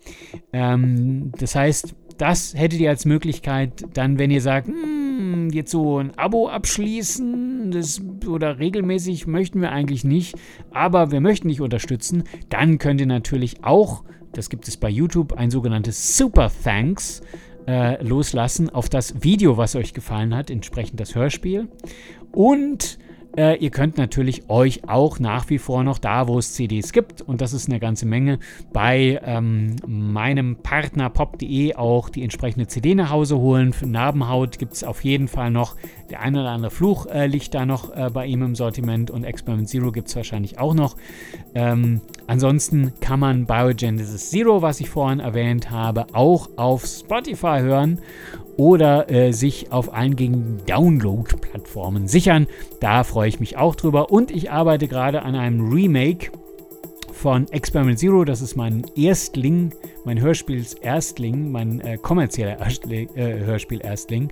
Ähm, 0.52 1.32
das 1.38 1.54
heißt, 1.54 1.94
das 2.18 2.54
hättet 2.54 2.80
ihr 2.80 2.90
als 2.90 3.04
Möglichkeit, 3.04 3.84
dann, 3.94 4.18
wenn 4.18 4.30
ihr 4.30 4.40
sagt, 4.40 4.68
hm, 4.68 5.50
jetzt 5.50 5.70
so 5.70 5.98
ein 5.98 6.16
Abo 6.18 6.48
abschließen 6.48 7.51
das, 7.72 8.00
oder 8.26 8.58
regelmäßig 8.58 9.26
möchten 9.26 9.60
wir 9.60 9.72
eigentlich 9.72 10.04
nicht, 10.04 10.36
aber 10.70 11.10
wir 11.10 11.20
möchten 11.20 11.48
dich 11.48 11.60
unterstützen, 11.60 12.24
dann 12.48 12.78
könnt 12.78 13.00
ihr 13.00 13.06
natürlich 13.06 13.64
auch 13.64 14.04
das 14.32 14.48
gibt 14.48 14.66
es 14.66 14.76
bei 14.76 14.88
YouTube, 14.88 15.34
ein 15.34 15.50
sogenanntes 15.50 16.16
Super 16.16 16.50
Thanks 16.64 17.20
äh, 17.66 18.02
loslassen 18.02 18.70
auf 18.70 18.88
das 18.88 19.22
Video, 19.22 19.56
was 19.56 19.76
euch 19.76 19.92
gefallen 19.92 20.34
hat, 20.34 20.50
entsprechend 20.50 20.98
das 21.00 21.14
Hörspiel. 21.14 21.68
Und 22.32 22.98
äh, 23.36 23.56
ihr 23.56 23.70
könnt 23.70 23.96
natürlich 23.96 24.48
euch 24.48 24.88
auch 24.88 25.18
nach 25.18 25.48
wie 25.50 25.58
vor 25.58 25.84
noch 25.84 25.98
da, 25.98 26.28
wo 26.28 26.38
es 26.38 26.52
CDs 26.54 26.92
gibt, 26.92 27.22
und 27.22 27.40
das 27.40 27.52
ist 27.52 27.68
eine 27.68 27.80
ganze 27.80 28.06
Menge, 28.06 28.38
bei 28.72 29.20
ähm, 29.24 29.76
meinem 29.86 30.56
Partner 30.56 31.10
pop.de 31.10 31.74
auch 31.74 32.08
die 32.08 32.22
entsprechende 32.22 32.66
CD 32.66 32.94
nach 32.94 33.10
Hause 33.10 33.38
holen. 33.38 33.72
Für 33.72 33.86
Narbenhaut 33.86 34.58
gibt 34.58 34.74
es 34.74 34.84
auf 34.84 35.04
jeden 35.04 35.28
Fall 35.28 35.50
noch, 35.50 35.76
der 36.10 36.20
eine 36.20 36.40
oder 36.40 36.50
andere 36.50 36.70
Fluch 36.70 37.06
äh, 37.06 37.26
liegt 37.26 37.54
da 37.54 37.64
noch 37.64 37.94
äh, 37.96 38.10
bei 38.12 38.26
ihm 38.26 38.42
im 38.42 38.54
Sortiment 38.54 39.10
und 39.10 39.24
Experiment 39.24 39.68
Zero 39.68 39.92
gibt 39.92 40.08
es 40.08 40.16
wahrscheinlich 40.16 40.58
auch 40.58 40.74
noch. 40.74 40.96
Ähm, 41.54 42.02
ansonsten 42.26 42.92
kann 43.00 43.20
man 43.20 43.46
Biogenesis 43.46 44.30
Zero, 44.30 44.62
was 44.62 44.80
ich 44.80 44.90
vorhin 44.90 45.20
erwähnt 45.20 45.70
habe, 45.70 46.06
auch 46.12 46.50
auf 46.56 46.84
Spotify 46.84 47.60
hören 47.60 47.98
oder 48.56 49.10
äh, 49.10 49.32
sich 49.32 49.72
auf 49.72 49.92
eingängigen 49.92 50.58
Download-Plattformen 50.66 52.08
sichern. 52.08 52.46
Da 52.80 53.04
freue 53.04 53.21
ich 53.28 53.40
mich 53.40 53.56
auch 53.56 53.74
drüber 53.74 54.10
und 54.10 54.30
ich 54.30 54.50
arbeite 54.50 54.88
gerade 54.88 55.22
an 55.22 55.34
einem 55.34 55.72
Remake 55.72 56.30
von 57.12 57.46
Experiment 57.52 57.98
Zero. 57.98 58.24
Das 58.24 58.42
ist 58.42 58.56
mein 58.56 58.84
Erstling, 58.96 59.72
mein 60.04 60.20
Hörspiels-Erstling, 60.20 61.52
mein 61.52 61.80
äh, 61.80 61.96
kommerzieller 61.98 62.58
Erstling, 62.58 63.08
äh, 63.14 63.44
Hörspiel-Erstling. 63.44 64.30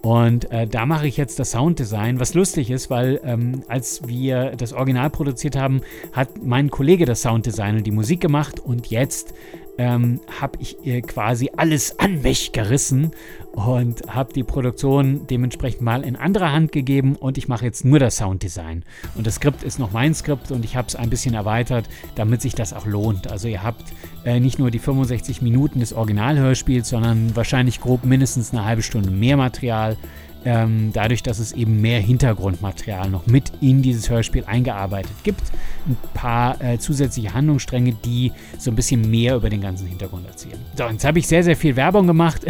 Und 0.00 0.50
äh, 0.50 0.66
da 0.66 0.84
mache 0.84 1.06
ich 1.06 1.16
jetzt 1.16 1.38
das 1.38 1.52
Sounddesign, 1.52 2.18
was 2.18 2.34
lustig 2.34 2.70
ist, 2.70 2.90
weil 2.90 3.20
ähm, 3.22 3.62
als 3.68 4.08
wir 4.08 4.56
das 4.56 4.72
Original 4.72 5.10
produziert 5.10 5.54
haben, 5.54 5.82
hat 6.12 6.42
mein 6.42 6.70
Kollege 6.70 7.04
das 7.04 7.22
Sounddesign 7.22 7.76
und 7.76 7.86
die 7.86 7.92
Musik 7.92 8.20
gemacht 8.20 8.58
und 8.58 8.88
jetzt 8.88 9.34
ähm, 9.78 10.20
habe 10.40 10.58
ich 10.60 10.84
äh, 10.86 11.00
quasi 11.00 11.50
alles 11.56 11.98
an 11.98 12.22
mich 12.22 12.52
gerissen 12.52 13.12
und 13.52 14.02
habe 14.08 14.32
die 14.32 14.44
Produktion 14.44 15.26
dementsprechend 15.26 15.82
mal 15.82 16.02
in 16.02 16.16
andere 16.16 16.52
Hand 16.52 16.72
gegeben 16.72 17.16
und 17.16 17.38
ich 17.38 17.48
mache 17.48 17.64
jetzt 17.64 17.84
nur 17.84 17.98
das 17.98 18.16
Sounddesign. 18.16 18.84
Und 19.14 19.26
das 19.26 19.36
Skript 19.36 19.62
ist 19.62 19.78
noch 19.78 19.92
mein 19.92 20.14
Skript 20.14 20.50
und 20.50 20.64
ich 20.64 20.76
habe 20.76 20.88
es 20.88 20.96
ein 20.96 21.10
bisschen 21.10 21.34
erweitert, 21.34 21.88
damit 22.14 22.42
sich 22.42 22.54
das 22.54 22.72
auch 22.72 22.86
lohnt. 22.86 23.30
Also 23.30 23.48
ihr 23.48 23.62
habt 23.62 23.84
äh, 24.24 24.40
nicht 24.40 24.58
nur 24.58 24.70
die 24.70 24.78
65 24.78 25.42
Minuten 25.42 25.80
des 25.80 25.92
Originalhörspiels, 25.92 26.88
sondern 26.88 27.34
wahrscheinlich 27.36 27.80
grob 27.80 28.04
mindestens 28.04 28.52
eine 28.52 28.64
halbe 28.64 28.82
Stunde 28.82 29.10
mehr 29.10 29.36
Material 29.36 29.96
ähm, 30.44 30.90
dadurch, 30.92 31.22
dass 31.22 31.38
es 31.38 31.52
eben 31.52 31.80
mehr 31.80 32.00
Hintergrundmaterial 32.00 33.10
noch 33.10 33.26
mit 33.26 33.52
in 33.60 33.82
dieses 33.82 34.10
Hörspiel 34.10 34.44
eingearbeitet 34.44 35.12
gibt. 35.22 35.42
Ein 35.86 35.96
paar 36.14 36.60
äh, 36.60 36.78
zusätzliche 36.78 37.34
Handlungsstränge, 37.34 37.92
die 37.92 38.32
so 38.58 38.70
ein 38.70 38.76
bisschen 38.76 39.08
mehr 39.10 39.36
über 39.36 39.50
den 39.50 39.60
ganzen 39.60 39.86
Hintergrund 39.86 40.26
erzählen. 40.26 40.58
So, 40.76 40.84
jetzt 40.84 41.04
habe 41.04 41.18
ich 41.18 41.26
sehr, 41.26 41.44
sehr 41.44 41.56
viel 41.56 41.76
Werbung 41.76 42.06
gemacht, 42.06 42.44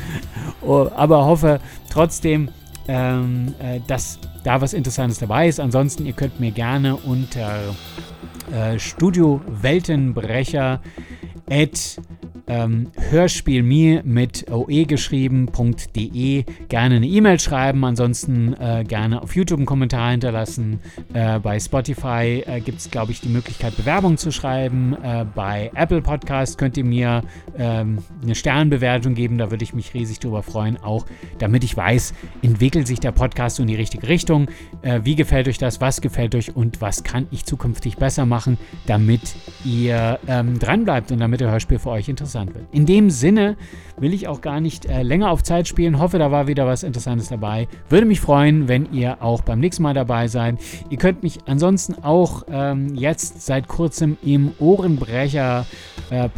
oh, 0.62 0.88
aber 0.94 1.24
hoffe 1.24 1.60
trotzdem, 1.90 2.50
ähm, 2.88 3.54
äh, 3.58 3.80
dass 3.86 4.18
da 4.44 4.60
was 4.60 4.72
Interessantes 4.72 5.18
dabei 5.18 5.48
ist. 5.48 5.58
Ansonsten, 5.58 6.06
ihr 6.06 6.12
könnt 6.12 6.38
mir 6.38 6.52
gerne 6.52 6.96
unter 6.96 7.74
äh, 8.52 8.78
Studio 8.78 9.40
Weltenbrecher 9.46 10.80
at 11.50 11.98
ähm, 12.48 12.90
Hörspielmir 13.10 14.02
mit 14.04 14.50
oe 14.50 14.84
geschrieben.de 14.86 16.44
gerne 16.68 16.96
eine 16.96 17.06
E-Mail 17.06 17.40
schreiben, 17.40 17.84
ansonsten 17.84 18.54
äh, 18.54 18.84
gerne 18.86 19.22
auf 19.22 19.34
YouTube 19.34 19.58
einen 19.58 19.66
Kommentar 19.66 20.10
hinterlassen. 20.12 20.80
Äh, 21.12 21.40
bei 21.40 21.58
Spotify 21.58 22.44
äh, 22.46 22.60
gibt 22.60 22.78
es, 22.78 22.90
glaube 22.90 23.12
ich, 23.12 23.20
die 23.20 23.28
Möglichkeit, 23.28 23.76
Bewerbung 23.76 24.16
zu 24.16 24.30
schreiben. 24.30 24.96
Äh, 25.02 25.26
bei 25.34 25.70
Apple 25.74 26.02
Podcast 26.02 26.58
könnt 26.58 26.76
ihr 26.76 26.84
mir 26.84 27.22
ähm, 27.58 27.98
eine 28.22 28.34
Sternbewertung 28.34 29.14
geben, 29.14 29.38
da 29.38 29.50
würde 29.50 29.64
ich 29.64 29.74
mich 29.74 29.94
riesig 29.94 30.20
drüber 30.20 30.42
freuen, 30.42 30.76
auch 30.76 31.06
damit 31.38 31.64
ich 31.64 31.76
weiß, 31.76 32.14
entwickelt 32.42 32.86
sich 32.86 33.00
der 33.00 33.12
Podcast 33.12 33.58
in 33.58 33.66
die 33.66 33.74
richtige 33.74 34.08
Richtung. 34.08 34.48
Äh, 34.82 35.00
wie 35.02 35.16
gefällt 35.16 35.48
euch 35.48 35.58
das? 35.58 35.80
Was 35.80 36.00
gefällt 36.00 36.34
euch 36.34 36.54
und 36.54 36.80
was 36.80 37.02
kann 37.02 37.26
ich 37.30 37.44
zukünftig 37.44 37.96
besser 37.96 38.26
machen, 38.26 38.58
damit 38.86 39.34
ihr 39.64 40.18
ähm, 40.28 40.58
dranbleibt 40.58 41.10
und 41.10 41.18
damit 41.18 41.35
der 41.36 41.50
Hörspiel 41.50 41.78
für 41.78 41.90
euch 41.90 42.08
interessant 42.08 42.54
wird. 42.54 42.66
In 42.72 42.86
dem 42.86 43.10
Sinne 43.10 43.56
will 43.98 44.12
ich 44.12 44.28
auch 44.28 44.40
gar 44.40 44.60
nicht 44.60 44.86
äh, 44.86 45.02
länger 45.02 45.30
auf 45.30 45.42
Zeit 45.42 45.68
spielen. 45.68 45.98
Hoffe, 45.98 46.18
da 46.18 46.30
war 46.30 46.46
wieder 46.46 46.66
was 46.66 46.82
Interessantes 46.82 47.28
dabei. 47.28 47.68
Würde 47.88 48.06
mich 48.06 48.20
freuen, 48.20 48.68
wenn 48.68 48.92
ihr 48.92 49.22
auch 49.22 49.42
beim 49.42 49.60
nächsten 49.60 49.82
Mal 49.82 49.94
dabei 49.94 50.28
seid. 50.28 50.58
Ihr 50.90 50.98
könnt 50.98 51.22
mich 51.22 51.38
ansonsten 51.46 52.02
auch 52.02 52.44
ähm, 52.50 52.94
jetzt 52.94 53.42
seit 53.46 53.68
kurzem 53.68 54.16
im 54.22 54.52
Ohrenbrecher 54.58 55.66
äh, 56.10 56.28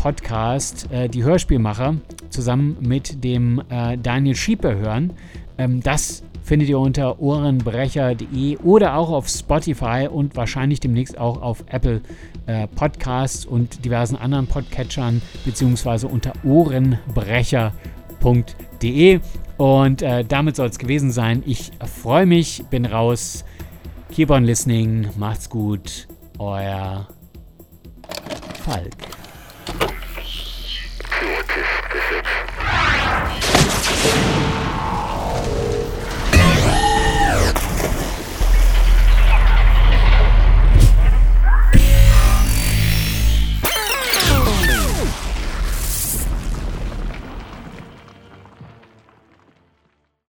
äh, 0.90 1.08
die 1.08 1.24
Hörspielmacher 1.24 1.96
zusammen 2.30 2.76
mit 2.80 3.24
dem 3.24 3.62
äh, 3.68 3.96
Daniel 3.98 4.36
Schieper 4.36 4.74
hören. 4.76 5.12
Ähm, 5.58 5.82
das 5.82 6.22
findet 6.48 6.68
ihr 6.70 6.78
unter 6.78 7.20
ohrenbrecher.de 7.20 8.56
oder 8.58 8.96
auch 8.96 9.10
auf 9.10 9.28
Spotify 9.28 10.08
und 10.10 10.34
wahrscheinlich 10.34 10.80
demnächst 10.80 11.18
auch 11.18 11.42
auf 11.42 11.62
Apple 11.68 12.00
äh, 12.46 12.66
Podcasts 12.68 13.44
und 13.44 13.84
diversen 13.84 14.16
anderen 14.16 14.46
Podcatchern 14.46 15.20
beziehungsweise 15.44 16.08
unter 16.08 16.32
ohrenbrecher.de. 16.44 19.20
Und 19.58 20.00
äh, 20.00 20.24
damit 20.24 20.56
soll 20.56 20.68
es 20.68 20.78
gewesen 20.78 21.10
sein. 21.10 21.42
Ich 21.44 21.70
freue 22.02 22.24
mich, 22.24 22.64
bin 22.70 22.86
raus. 22.86 23.44
Keep 24.10 24.30
on 24.30 24.44
listening. 24.44 25.08
Macht's 25.18 25.50
gut. 25.50 26.08
Euer 26.38 27.08
Falk. 28.64 28.94
Notice, 31.20 31.78